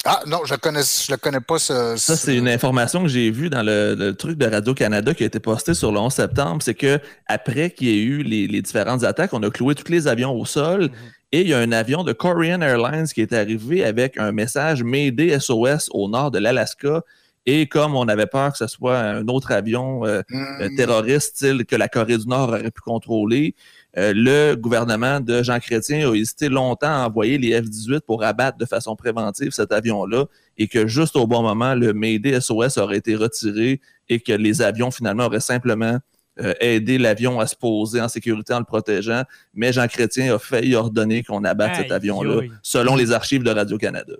[0.04, 1.58] Ah non, je connais, je le connais pas.
[1.58, 5.26] Ce, ça, c'est une information que j'ai vue dans le, truc de Radio-Canada qui a
[5.26, 6.62] été posté sur le 11 septembre.
[6.62, 10.06] C'est que après qu'il y ait eu les, différentes attaques, on a cloué tous les
[10.06, 10.82] avions au sol.
[10.82, 10.90] Mhm.
[11.32, 14.82] Et il y a un avion de Korean Airlines qui est arrivé avec un message
[14.82, 17.02] Mayday SOS au nord de l'Alaska.
[17.50, 20.76] Et comme on avait peur que ce soit un autre avion euh, euh, hmm.
[20.76, 23.54] terroriste que la Corée du Nord aurait pu contrôler,
[23.96, 28.58] euh, le gouvernement de Jean Chrétien a hésité longtemps à envoyer les F-18 pour abattre
[28.58, 30.26] de façon préventive cet avion-là
[30.58, 33.80] et que juste au bon moment, le Mayday SOS aurait été retiré
[34.10, 35.98] et que les avions finalement auraient simplement
[36.40, 39.22] euh, aidé l'avion à se poser en sécurité en le protégeant.
[39.54, 44.12] Mais Jean Chrétien a failli ordonner qu'on abatte cet avion-là, selon les archives de Radio-Canada.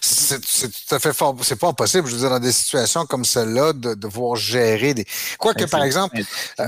[0.00, 1.36] C'est tout à fait fort.
[1.42, 5.06] C'est pas possible, je veux dire, dans des situations comme celle-là, de devoir gérer des.
[5.38, 6.20] Quoique, par exemple,
[6.60, 6.64] euh,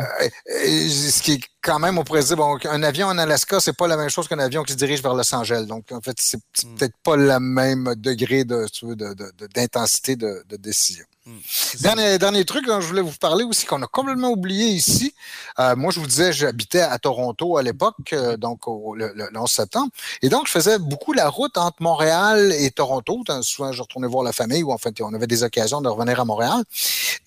[0.47, 3.89] ce qui est quand même, on pourrait dire, bon, un avion en Alaska, c'est pas
[3.89, 5.66] la même chose qu'un avion qui se dirige vers Los Angeles.
[5.66, 6.77] Donc, en fait, c'est hmm.
[6.77, 11.05] peut-être pas le même degré d'intensité de, de, décision.
[11.29, 11.41] Hmm.
[11.83, 15.12] Dernier, dernier truc dont je voulais vous parler aussi, qu'on a complètement oublié ici.
[15.59, 19.91] Euh, moi, je vous disais, j'habitais à Toronto à l'époque, euh, donc le, 11 septembre.
[20.22, 23.22] Et donc, je faisais beaucoup la route entre Montréal et Toronto.
[23.43, 26.18] Souvent, je retournais voir la famille ou en fait, on avait des occasions de revenir
[26.18, 26.64] à Montréal.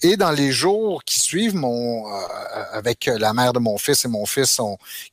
[0.02, 2.20] Et dans les jours qui suivent, mon, euh,
[2.74, 4.60] avec la mère de mon fils et mon fils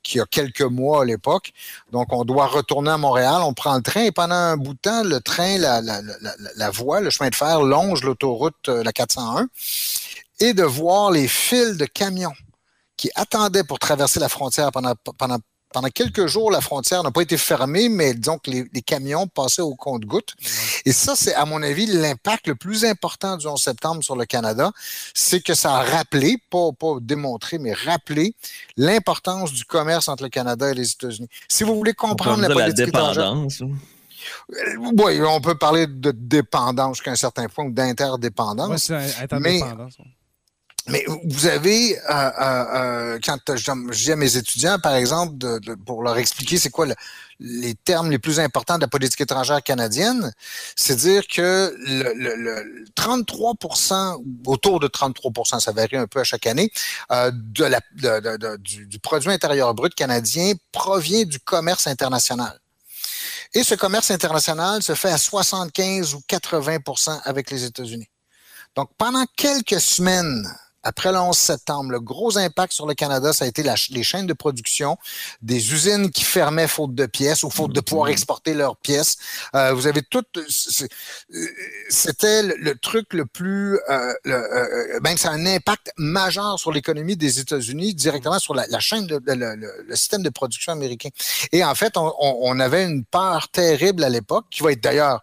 [0.03, 1.53] qui a quelques mois à l'époque,
[1.93, 4.79] donc on doit retourner à Montréal, on prend le train et pendant un bout de
[4.79, 8.93] temps, le train, la, la, la, la voie, le chemin de fer longe l'autoroute la
[8.93, 9.49] 401,
[10.41, 12.35] et de voir les fils de camions
[12.97, 15.39] qui attendaient pour traverser la frontière pendant, pendant,
[15.73, 19.63] pendant quelques jours, la frontière n'a pas été fermée, mais disons que les, camions passaient
[19.63, 20.35] au compte-gouttes.
[20.85, 24.25] Et ça, c'est, à mon avis, l'impact le plus important du 11 septembre sur le
[24.25, 24.73] Canada,
[25.15, 28.35] c'est que ça a rappelé, pas, pas démontré, mais rappelé
[28.77, 31.29] l'importance du commerce entre le Canada et les États-Unis.
[31.49, 33.61] Si vous voulez comprendre la politique la dépendance.
[33.61, 33.67] Euh,
[34.79, 38.91] oui, on peut parler de dépendance jusqu'à un certain point ou d'interdépendance.
[39.41, 39.61] mais,
[40.89, 45.37] mais vous avez, euh, euh, quand je dis à mes étudiants, par exemple,
[45.85, 46.87] pour leur expliquer c'est quoi
[47.41, 50.33] les termes les plus importants de la politique étrangère canadienne,
[50.77, 53.55] c'est dire que le, 33
[54.47, 56.71] autour de 33% ça varie un peu à chaque année,
[57.11, 57.81] de la,
[58.59, 62.59] du produit intérieur brut canadien provient du commerce international.
[63.55, 68.09] Et ce commerce international se fait à 75 ou 80% avec les États-Unis.
[68.77, 70.45] Donc, pendant quelques semaines,
[70.89, 74.27] après le 11 septembre, le gros impact sur le Canada, ça a été les chaînes
[74.27, 74.97] de production,
[75.43, 78.13] des usines qui fermaient faute de pièces ou faute de pouvoir mm-hmm.
[78.13, 79.19] exporter leurs pièces.
[79.55, 80.25] Euh, vous avez tout.
[81.91, 83.79] C'était le, truc le plus.
[83.91, 88.55] Euh, le, euh, ben, ça a un impact majeur sur l'économie des États-Unis, directement sur
[88.55, 91.11] la, chaîne, de, le, système de production américain.
[91.53, 95.21] Et en fait, on, on avait une peur terrible à l'époque, qui va être d'ailleurs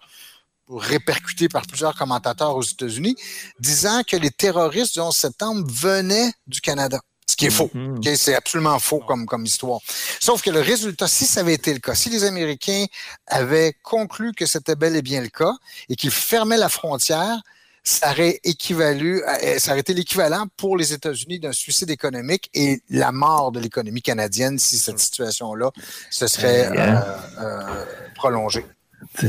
[0.70, 3.16] répercuté par plusieurs commentateurs aux États-Unis,
[3.60, 7.00] disant que les terroristes du 11 septembre venaient du Canada.
[7.28, 7.72] Ce qui est faux.
[7.74, 8.16] Mm-hmm.
[8.16, 9.80] C'est absolument faux comme, comme histoire.
[10.20, 12.86] Sauf que le résultat, si ça avait été le cas, si les Américains
[13.28, 15.54] avaient conclu que c'était bel et bien le cas
[15.90, 17.42] et qu'ils fermaient la frontière,
[17.84, 22.82] ça aurait équivalu, euh, ça aurait été l'équivalent pour les États-Unis d'un suicide économique et
[22.90, 25.72] la mort de l'économie canadienne si cette situation-là
[26.10, 27.02] se serait euh,
[27.40, 27.86] euh,
[28.16, 28.66] prolongée.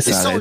[0.01, 0.33] Ça,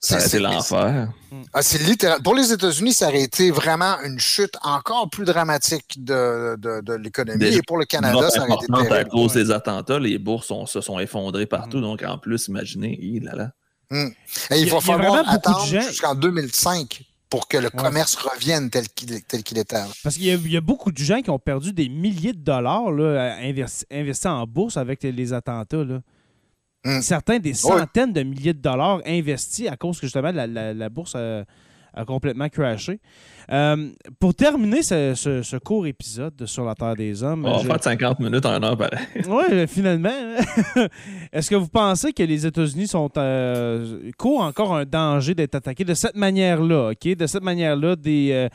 [0.00, 1.12] c'est l'enfer.
[1.52, 2.22] Ah, c'est littéral.
[2.22, 7.44] Pour les États-Unis, ça aurait été vraiment une chute encore plus dramatique de, de, l'économie.
[7.44, 8.92] Et pour le Canada, ça aurait été terrible.
[8.92, 11.78] À cause des attentats, les bourses se sont effondrées partout.
[11.78, 11.82] Mm.
[11.82, 13.50] Donc, en plus, imaginez, là, là.
[13.90, 14.08] Mm.
[14.52, 19.78] il, va falloir attendre jusqu'en 2005 pour que le commerce revienne tel qu'il était.
[20.02, 23.36] Parce qu'il y, a beaucoup de gens qui ont perdu des milliers de dollars là,
[23.40, 25.84] investis en bourse avec les attentats.
[25.84, 26.00] Là.
[26.84, 27.00] Hmm.
[27.02, 31.44] Certains des centaines de milliers de dollars investis à cause que justement la, bourse a,
[32.06, 33.00] complètement crashé.
[33.52, 37.44] Euh, pour terminer ce, court épisode sur la Terre des Hommes.
[37.44, 38.98] On va faire 50 minutes en heure, pareil.
[39.28, 40.08] oui, finalement.
[41.32, 45.84] Est-ce que vous pensez que les États-Unis sont euh, courent encore un danger d'être attaqués
[45.84, 47.14] de cette manière-là, OK?
[47.14, 48.30] De cette manière-là, des.
[48.32, 48.48] Euh,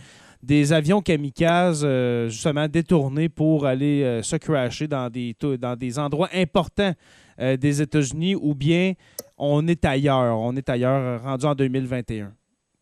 [0.43, 1.87] des avions kamikazes,
[2.27, 6.93] justement, détournés pour aller se crasher dans des, dans des endroits importants
[7.37, 8.93] des États-Unis ou bien
[9.37, 12.31] on est ailleurs, on est ailleurs, rendu en 2021.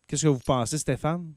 [0.07, 1.33] Qu'est-ce que vous pensez, Stéphane?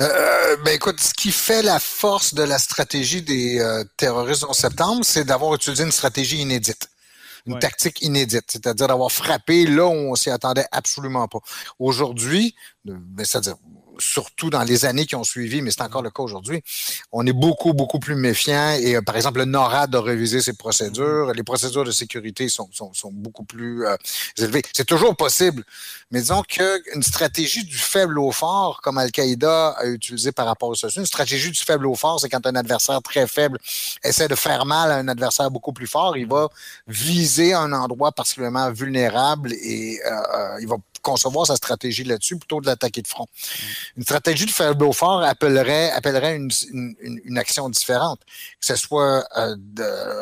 [0.00, 4.54] Euh, ben écoute, ce qui fait la force de la stratégie des euh, terroristes en
[4.54, 6.88] septembre, c'est d'avoir utilisé une stratégie inédite
[7.46, 11.38] une tactique inédite, c'est-à-dire d'avoir frappé là où on s'y attendait absolument pas.
[11.78, 13.56] Aujourd'hui, ben, c'est-à-dire
[14.00, 16.62] surtout dans les années qui ont suivi, mais c'est encore le cas aujourd'hui,
[17.12, 18.72] on est beaucoup, beaucoup plus méfiant.
[18.80, 21.28] Et euh, par exemple, le NORAD a révisé ses procédures.
[21.28, 21.36] Mm-hmm.
[21.36, 23.96] Les procédures de sécurité sont, sont, sont beaucoup plus euh,
[24.38, 24.62] élevées.
[24.72, 25.64] C'est toujours possible.
[26.10, 30.74] Mais disons qu'une stratégie du faible au fort, comme Al-Qaïda a utilisé par rapport aux
[30.74, 33.58] États-Unis, une stratégie du faible au fort, c'est quand un adversaire très faible
[34.02, 36.48] essaie de faire mal à un adversaire beaucoup plus fort, il va
[36.86, 42.66] viser un endroit particulièrement vulnérable et euh, il va concevoir sa stratégie là-dessus plutôt de
[42.66, 43.26] l'attaquer de front.
[43.96, 45.92] Une stratégie de faible au fort appellerait,
[46.36, 48.20] une, action différente,
[48.60, 49.56] que ce soit euh,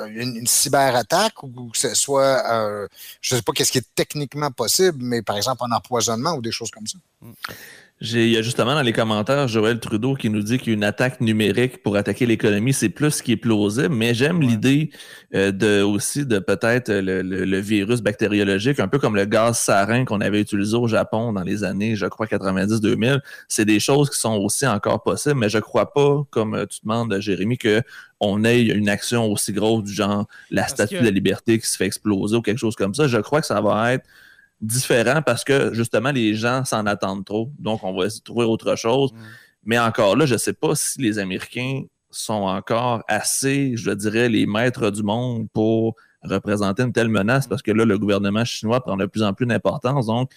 [0.09, 2.89] une, cyberattaque ou que ce soit, euh,
[3.21, 6.43] je ne sais pas qu'est-ce qui est techniquement possible, mais par exemple un empoisonnement ou
[6.43, 6.99] des choses comme ça.
[8.01, 11.83] Il y a justement dans les commentaires Joël Trudeau qui nous dit qu'une attaque numérique
[11.83, 14.91] pour attaquer l'économie, c'est plus ce qui est plausible, mais j'aime l'idée
[15.35, 20.21] euh, de aussi de peut-être le, virus bactériologique, un peu comme le gaz sarin qu'on
[20.21, 23.19] avait utilisé au Japon dans les années, je crois, 90-2000.
[23.49, 26.79] C'est des choses qui sont aussi encore possibles, mais je crois pas, comme euh, tu
[26.85, 27.83] demandes, Jérémy, que
[28.21, 31.77] on ait une action aussi grosse du genre la statue de la liberté qui se
[31.77, 33.09] fait exploser ou quelque chose comme ça.
[33.09, 34.07] Je crois que ça va être
[34.61, 37.51] différent parce que justement, les gens s'en attendent trop.
[37.59, 39.13] Donc, on va essayer de trouver autre chose.
[39.13, 39.17] Mm.
[39.65, 44.29] Mais encore là, je ne sais pas si les Américains sont encore assez, je dirais,
[44.29, 48.83] les maîtres du monde pour représenter une telle menace parce que là, le gouvernement chinois
[48.83, 50.07] prend de plus en plus d'importance.
[50.07, 50.33] Donc,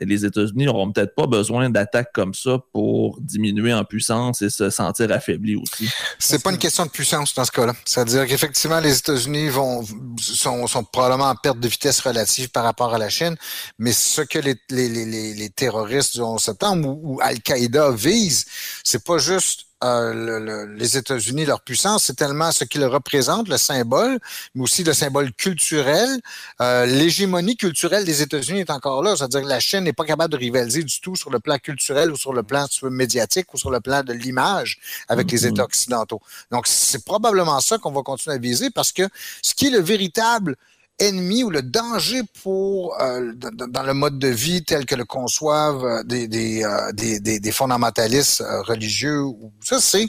[0.00, 4.70] les États-Unis n'auront peut-être pas besoin d'attaques comme ça pour diminuer en puissance et se
[4.70, 5.88] sentir affaiblis aussi.
[6.18, 7.74] C'est pas une question de puissance dans ce cas-là.
[7.84, 9.84] C'est-à-dire qu'effectivement, les États-Unis vont
[10.18, 13.36] sont, sont, probablement en perte de vitesse relative par rapport à la Chine,
[13.78, 18.46] mais ce que les, les, les, les terroristes du 11 septembre ou, ou Al-Qaïda visent,
[18.82, 24.18] c'est pas juste euh, les États-Unis, leur puissance, c'est tellement ce qu'ils représentent, le symbole,
[24.54, 26.20] mais aussi le symbole culturel.
[26.60, 30.32] Euh, l'hégémonie culturelle des États-Unis est encore là, c'est-à-dire que la Chine n'est pas capable
[30.32, 33.70] de rivaliser du tout sur le plan culturel ou sur le plan médiatique ou sur
[33.70, 35.50] le plan de l'image avec les mm-hmm.
[35.50, 36.20] États occidentaux.
[36.50, 39.08] Donc, c'est probablement ça qu'on va continuer à viser parce que
[39.42, 40.56] ce qui est le véritable
[40.98, 45.84] ennemi ou le danger pour euh, dans, le mode de vie tel que le conçoivent
[45.84, 49.22] euh, des, des, euh, des, des, fondamentalistes religieux.
[49.62, 50.06] Ça, c'est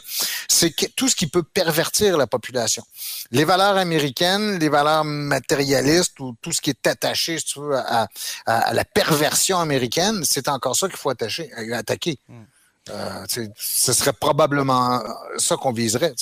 [0.48, 2.84] c'est tout ce qui peut pervertir la population.
[3.32, 7.76] Les valeurs américaines, les valeurs matérialistes ou tout ce qui est attaché, si tu veux,
[7.76, 8.08] à,
[8.46, 12.20] à, la perversion américaine, c'est encore ça qu'il faut attacher, attaquer.
[12.30, 12.44] Hmm.
[13.58, 15.02] ce serait probablement
[15.38, 16.14] ça qu'on viserait.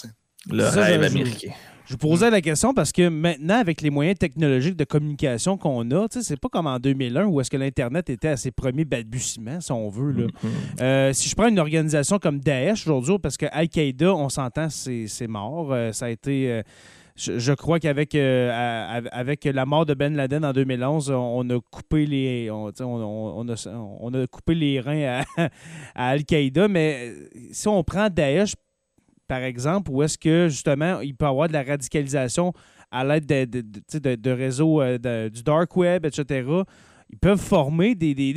[0.50, 1.52] Le rêve américain.
[1.94, 5.92] Je vous posais la question parce que maintenant, avec les moyens technologiques de communication qu'on
[5.92, 9.62] a, c'est pas comme en 2001 où est-ce que l'Internet était à ses premiers balbutiements,
[9.62, 10.12] si on veut.
[10.12, 10.26] Là.
[10.26, 10.82] Mm-hmm.
[10.82, 15.28] Euh, si je prends une organisation comme Daesh aujourd'hui, parce que Al-Qaïda, on s'entend, c'est
[15.28, 15.72] mort.
[15.72, 16.52] Euh, ça a été...
[16.52, 16.64] Euh,
[17.16, 22.50] je, crois qu'avec avec la mort de Ben Laden en 2011, on, a coupé les
[22.50, 23.68] on, on, a,
[24.00, 25.50] on a, coupé les reins à,
[25.94, 26.68] à Al-Qaïda.
[26.68, 27.14] Mais
[27.52, 28.56] si on prend Daesh
[29.34, 32.54] par exemple, où est-ce que justement il peut y avoir de la radicalisation
[32.92, 36.48] à l'aide de, réseaux euh, du dark web, etc.
[37.10, 38.36] Ils peuvent former des, des,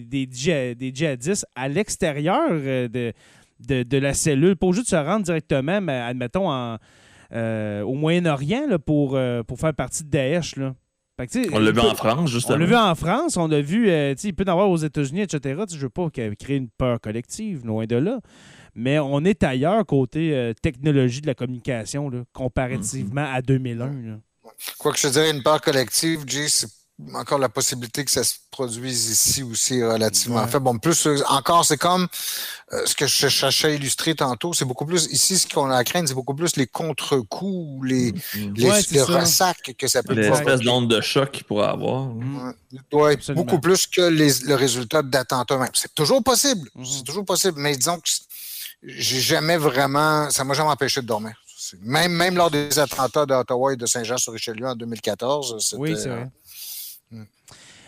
[0.00, 6.50] des, djihadistes à l'extérieur euh, de, la cellule, pas juste se rendre directement, mais admettons,
[6.50, 6.78] en,
[7.34, 10.56] euh, au Moyen-Orient pour, pour faire partie de Daesh.
[10.56, 10.72] Là.
[11.52, 12.56] on l'a vu en France, justement.
[12.56, 15.20] On l'a vu en France, on l'a vu, il peut y en avoir aux États-Unis,
[15.20, 15.40] etc.
[15.70, 18.20] Je ne veux pas créer une peur collective, loin de là
[18.74, 24.20] mais on est ailleurs côté euh, technologie de la communication, comparativement à 2001.
[24.78, 26.68] Quoi que je dirais, une part collective, Jay, c'est
[27.14, 30.58] encore la possibilité que ça se produise ici aussi relativement fait.
[30.58, 32.08] Bon, plus euh, encore, c'est comme
[32.72, 35.76] euh, ce que je cherchais à illustrer tantôt, c'est beaucoup plus ici ce qu'on a
[35.76, 38.92] à craindre, c'est beaucoup plus les contre-coups, les, mm-hmm.
[38.92, 42.08] les, ressacs que ça peut Les espèces d'ondes de choc qu'il pourrait avoir.
[42.92, 46.68] Ouais, beaucoup plus que le résultat d'attentats C'est toujours possible.
[46.84, 47.60] C'est toujours possible.
[47.60, 48.08] Mais disons que
[48.82, 51.34] j'ai jamais vraiment, ça m'a jamais empêché de dormir.
[51.82, 55.74] Même, même lors des attentats d'Ottawa et de Saint-Jean-sur-Richelieu en 2014.
[55.78, 56.24] Oui, c'est vrai.
[56.24, 56.30] Hmm.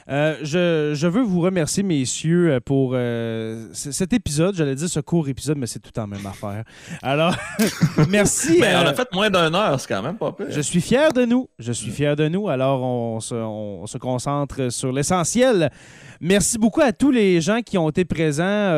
[0.09, 4.55] Euh, je, veux vous remercier, messieurs, euh, pour euh, cet épisode.
[4.55, 6.65] J'allais dire ce court épisode, mais c'est tout en même affaire.
[7.03, 7.35] Alors,
[8.09, 8.59] merci.
[8.61, 10.47] Mais on a fait moins d'une heure, c'est quand même pas peu.
[10.51, 11.49] Je suis fier de nous.
[11.59, 12.49] Je suis fier de nous.
[12.49, 15.71] Alors, on se, concentre sur l'essentiel.
[16.21, 18.71] Merci beaucoup à tous les gens qui ont été présents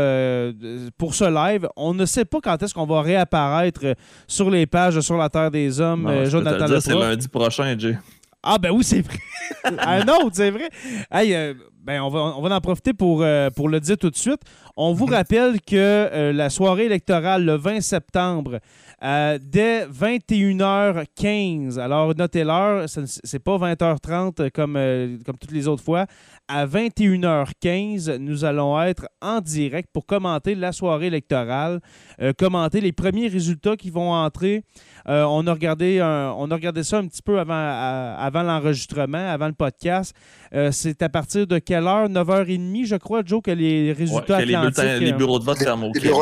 [0.98, 1.68] pour ce live.
[1.76, 3.94] On ne sait pas quand est-ce qu'on va réapparaître
[4.26, 6.24] sur les pages sur la Terre des Hommes.
[6.24, 7.96] Jonathan C'est lundi prochain, Jay.
[8.42, 9.18] Ah, ben oui, c'est vrai.
[9.64, 10.68] Un autre, c'est vrai.
[11.12, 14.10] Hey, euh, ben on, va, on va en profiter pour, euh, pour le dire tout
[14.10, 14.40] de suite.
[14.76, 18.58] On vous rappelle que euh, la soirée électorale le 20 septembre,
[19.00, 24.74] dès 21h15, alors notez l'heure, c'est pas 20h30 comme,
[25.24, 26.06] comme toutes les autres fois.
[26.48, 31.80] À 21h15, nous allons être en direct pour commenter la soirée électorale,
[32.38, 34.62] commenter les premiers résultats qui vont entrer.
[35.08, 39.48] Euh, on, a regardé on a regardé ça un petit peu avant, avant l'enregistrement, avant
[39.48, 40.14] le podcast.
[40.54, 42.08] Euh, c'est à partir de quelle heure?
[42.08, 45.92] 9h30, je crois, Joe, que les résultats ouais, les, les, bureaux de vote ferment au
[45.92, 46.12] Québec.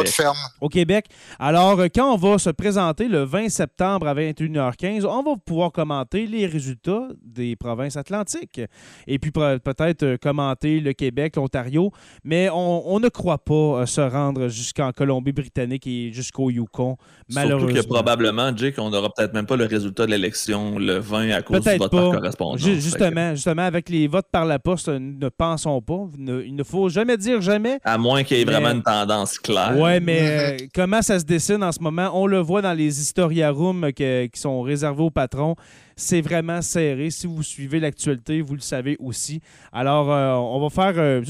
[0.60, 1.06] Au Québec.
[1.38, 5.72] Alors, euh, quand on va se présenter le 20 septembre à 21h15, on va pouvoir
[5.72, 8.60] commenter les résultats des provinces atlantiques.
[9.06, 11.90] Et puis peut-être commenter le Québec, l'Ontario.
[12.24, 16.96] Mais on, ne croit pas se rendre jusqu'en Colombie-Britannique et jusqu'au Yukon,
[17.30, 17.68] malheureusement.
[17.70, 21.30] Surtout que probablement, Jay, qu'on n'aura peut-être même pas le résultat de l'élection le 20
[21.30, 22.60] à cause du vote par correspondance.
[22.60, 26.06] Justement, justement, avec les votes par la poste, ne pensons pas.
[26.18, 27.78] Il ne, faut jamais dire jamais.
[27.84, 29.74] À moins qu'il y ait vraiment une tendance claire.
[29.76, 32.10] Oui, mais euh, comment ça se dessine en ce moment?
[32.14, 35.56] On le voit dans les historia rooms qui sont réservés aux patrons
[36.00, 37.10] c'est vraiment serré.
[37.10, 39.40] Si vous suivez l'actualité, vous le savez aussi.
[39.72, 41.22] Alors, euh, on va faire euh,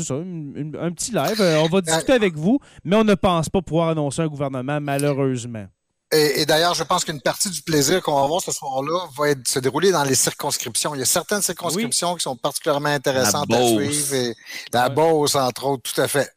[0.81, 1.41] un petit live.
[1.41, 5.67] on va discuter avec vous, mais on ne pense pas pouvoir annoncer un gouvernement, malheureusement.
[6.13, 9.47] Et, d'ailleurs, je pense qu'une partie du plaisir qu'on va avoir ce soir-là va être,
[9.47, 10.93] se dérouler dans les circonscriptions.
[10.97, 14.15] Il y a certaines circonscriptions qui sont particulièrement intéressantes à suivre.
[14.15, 14.37] Et
[14.73, 16.33] la Beauce, entre autres, tout à fait.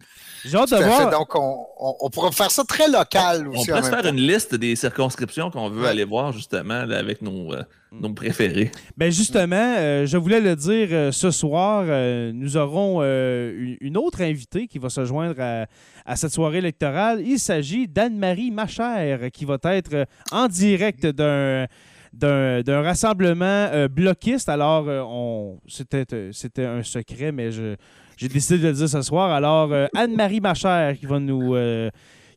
[0.46, 1.10] J'ai hâte de voir.
[1.10, 3.72] Donc, on, on, pourra faire ça très local aussi.
[3.72, 7.64] On pourrait faire une liste des circonscriptions qu'on veut aller voir, justement, avec nos, euh,
[7.92, 8.72] nos préférés.
[8.98, 11.86] Ben justement, euh, je voulais le dire euh, ce soir,
[12.34, 15.66] nous aurons une autre invitée qui va se joindre à,
[16.06, 17.22] à cette soirée électorale.
[17.26, 21.68] Il s'agit d'Anne-Marie Machère, qui va être en direct d'un
[22.14, 24.48] d'un rassemblement bloquiste.
[24.48, 27.76] Alors, on c'était un secret, mais je,
[28.18, 29.32] j'ai décidé de le dire ce soir.
[29.32, 31.56] Alors, euh, Anne-Marie Machère qui va nous.
[31.56, 31.90] Euh,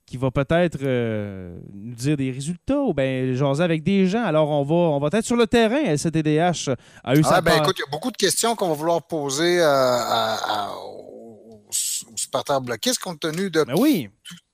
[0.08, 4.22] qui va peut-être euh, nous dire des résultats ou bien jaser avec des gens.
[4.22, 5.82] Alors, on va, on va être sur le terrain.
[5.82, 6.70] LCTDH
[7.02, 9.60] a eu ah, ben, écoute, il y a beaucoup de questions qu'on va vouloir poser
[9.60, 11.66] aux,
[12.14, 14.08] supporters bloquistes compte tenu de ben oui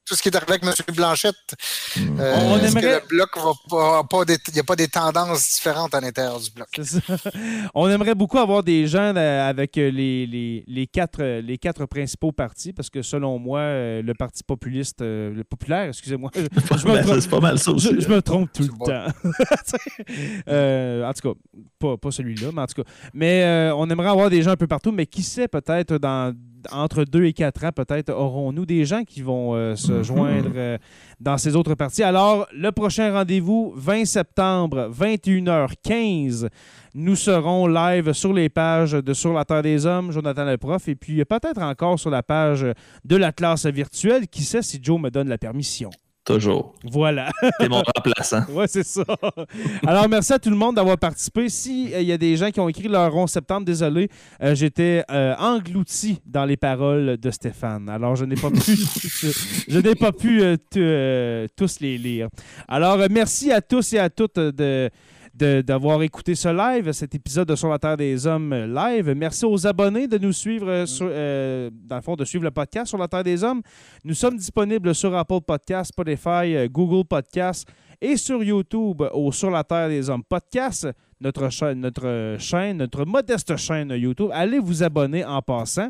[0.07, 0.95] tout ce qui est arrivé avec M.
[0.95, 1.35] Blanchette.
[1.97, 3.01] Euh, on aimerait...
[3.01, 3.31] le bloc
[3.71, 6.69] va pas, il n'y a pas des tendances différentes à l'intérieur du bloc?
[7.75, 12.33] on aimerait beaucoup avoir des gens euh, avec euh, les, les, quatre, les quatre principaux
[12.33, 16.31] partis, parce que selon moi, le Parti populiste, le populaire, excusez-moi.
[16.35, 18.01] C'est pas mal ça aussi.
[18.01, 19.07] Je, me trompe tout le temps.
[21.09, 21.41] en tout cas,
[21.79, 22.89] pas, pas celui-là, mais en tout cas.
[23.15, 26.35] Mais on aimerait avoir des gens un peu partout, mais qui sait, peut-être dans
[26.71, 30.03] entre deux et quatre ans, peut-être, aurons-nous des gens qui vont euh, se mhm.
[30.03, 30.79] joindre euh,
[31.21, 32.03] dans ces autres parties.
[32.03, 36.49] Alors, le prochain rendez-vous, 20 septembre, 21h15.
[36.95, 40.87] Nous serons live sur les pages de Sur la Terre des Hommes, Jonathan le prof,
[40.89, 42.67] et puis peut-être encore sur la page
[43.05, 44.29] de la classe virtuelle.
[44.29, 45.91] Qui sait si Joe me donne la permission?
[46.25, 46.75] Toujours.
[46.85, 47.31] Voilà.
[47.61, 48.43] C'est mon remplaçant.
[48.51, 49.05] oui, c'est ça.
[49.85, 51.49] Alors, merci à tout le monde d'avoir participé.
[51.49, 54.09] S'il euh, y a des gens qui ont écrit leur 11 septembre, désolé,
[54.41, 57.89] euh, j'étais euh, englouti dans les paroles de Stéphane.
[57.89, 58.61] Alors, je n'ai pas pu,
[59.69, 60.43] je n'ai pas pu
[61.57, 62.29] tous les lire.
[62.69, 64.91] Alors, merci à tous et à toutes de
[65.35, 69.15] d'avoir écouté ce live, cet épisode de Sur la Terre des Hommes live.
[69.17, 72.89] Merci aux abonnés de nous suivre, euh, euh, dans le fond, de suivre le podcast
[72.89, 73.63] Sur la Terre des Hommes.
[74.05, 77.67] Nous sommes disponibles sur Apple Podcast, Spotify, euh, Google Podcast
[78.01, 80.89] et sur YouTube au Sur la Terre des Hommes podcast,
[81.21, 84.29] notre, chaîne, notre chaîne, notre modeste chaîne YouTube.
[84.33, 85.89] Allez vous abonner en passant.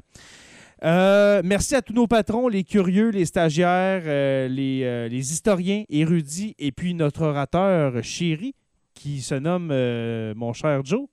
[0.83, 4.05] merci à tous nos patrons, les curieux, les stagiaires,
[4.49, 8.55] les, les, historiens, érudits et puis notre orateur chéri
[9.03, 11.09] qui se nomme euh, mon cher Joe.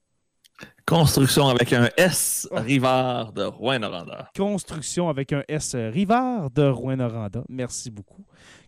[0.86, 4.30] Construction avec un S, Rivard de Rouen-Noranda.
[4.38, 7.44] Construction avec un S, Rivard de Rouen-Noranda.
[7.50, 8.24] Merci beaucoup.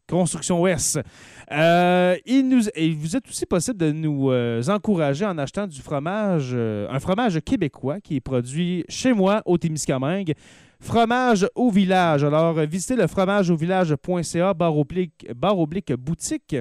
[0.10, 0.98] Construction S.
[1.52, 5.82] Euh, il, nous, il vous est aussi possible de nous euh, encourager en achetant du
[5.82, 10.34] fromage, un fromage québécois qui est produit chez moi au Témiscamingue.
[10.80, 12.24] Fromage au village.
[12.24, 16.56] Alors, visitez le fromageauvillage.ca, barre oblique, barre oblique boutique.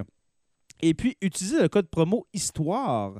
[0.82, 3.14] Et puis, utilisez le code promo Histoire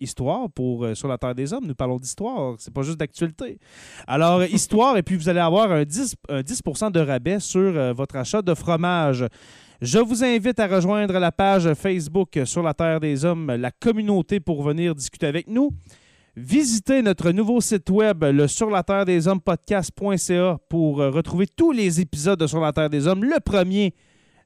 [0.00, 1.66] histoire pour Sur la Terre des Hommes.
[1.66, 3.58] Nous parlons d'histoire, c'est pas juste d'actualité.
[4.06, 8.14] Alors, histoire, et puis vous allez avoir un 10, un 10 de rabais sur votre
[8.14, 9.26] achat de fromage.
[9.80, 14.38] Je vous invite à rejoindre la page Facebook Sur la Terre des Hommes, la communauté
[14.38, 15.72] pour venir discuter avec nous.
[16.40, 21.48] Visitez notre nouveau site web, le sur la terre des hommes podcast.ca pour euh, retrouver
[21.48, 23.24] tous les épisodes de Sur la Terre des Hommes.
[23.24, 23.92] Le premier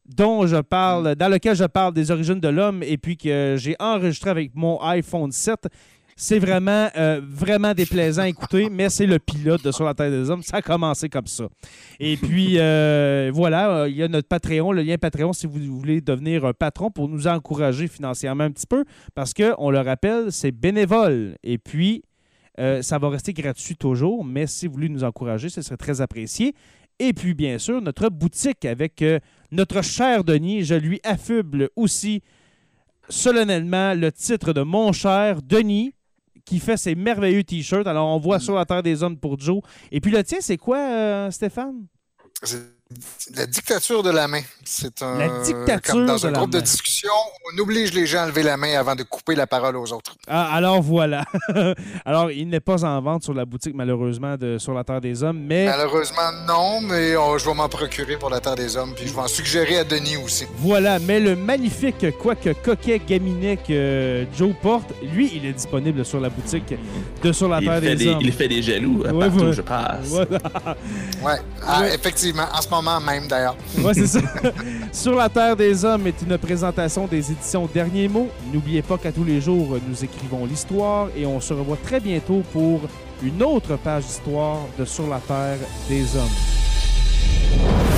[0.06, 3.76] dont je parle, dans lequel je parle des origines de l'homme et puis que j'ai
[3.78, 5.68] enregistré avec mon iPhone 7
[6.16, 10.10] c'est vraiment, euh, vraiment déplaisant à écouter, mais c'est le pilote de Sur la Terre
[10.10, 10.42] des Hommes.
[10.42, 11.48] Ça a commencé comme ça.
[11.98, 16.00] Et puis, euh, voilà, il y a notre Patreon, le lien Patreon, si vous voulez
[16.00, 18.84] devenir un patron pour nous encourager financièrement un petit peu,
[19.14, 21.36] parce qu'on le rappelle, c'est bénévole.
[21.42, 22.02] Et puis,
[22.60, 26.00] euh, ça va rester gratuit toujours, mais si vous voulez nous encourager, ce serait très
[26.00, 26.54] apprécié.
[26.98, 29.02] Et puis, bien sûr, notre boutique avec
[29.52, 32.22] notre cher Denis, je lui affuble aussi
[33.08, 35.94] solennellement le titre de Mon cher Denis
[36.44, 37.86] qui fait ses merveilleux t-shirts.
[37.86, 38.40] Alors, on voit mm.
[38.40, 39.60] sur la Terre des Hommes pour Joe.
[39.92, 41.86] Et puis le tien, c'est quoi, euh, Stéphane?
[43.36, 44.42] La dictature de la main.
[44.64, 45.18] C'est un.
[45.18, 47.10] La dictature comme dans un groupe de discussion,
[47.52, 50.16] on oblige les gens à lever la main avant de couper la parole aux autres.
[50.28, 51.24] Ah, alors voilà.
[52.04, 55.22] alors, il n'est pas en vente sur la boutique, malheureusement, de Sur la Terre des
[55.22, 55.66] Hommes, mais.
[55.66, 59.14] Malheureusement, non, mais oh, je vais m'en procurer pour la Terre des Hommes, puis je
[59.14, 60.46] vais en suggérer à Denis aussi.
[60.56, 66.20] Voilà, mais le magnifique, quoique coquet gaminet que Joe porte, lui, il est disponible sur
[66.20, 66.74] la boutique
[67.22, 68.18] de Sur la Terre des, Hommes.
[68.20, 70.08] Il fait des jaloux ouais, partout je passe.
[70.08, 70.38] Voilà.
[71.22, 73.56] ouais, ah, effectivement, en ce moment, même d'ailleurs.
[73.78, 74.20] Ouais, c'est ça.
[74.92, 78.28] Sur la Terre des Hommes est une présentation des éditions Derniers mots.
[78.52, 82.42] N'oubliez pas qu'à tous les jours, nous écrivons l'histoire et on se revoit très bientôt
[82.52, 82.80] pour
[83.22, 85.58] une autre page d'histoire de Sur la Terre
[85.88, 87.91] des Hommes.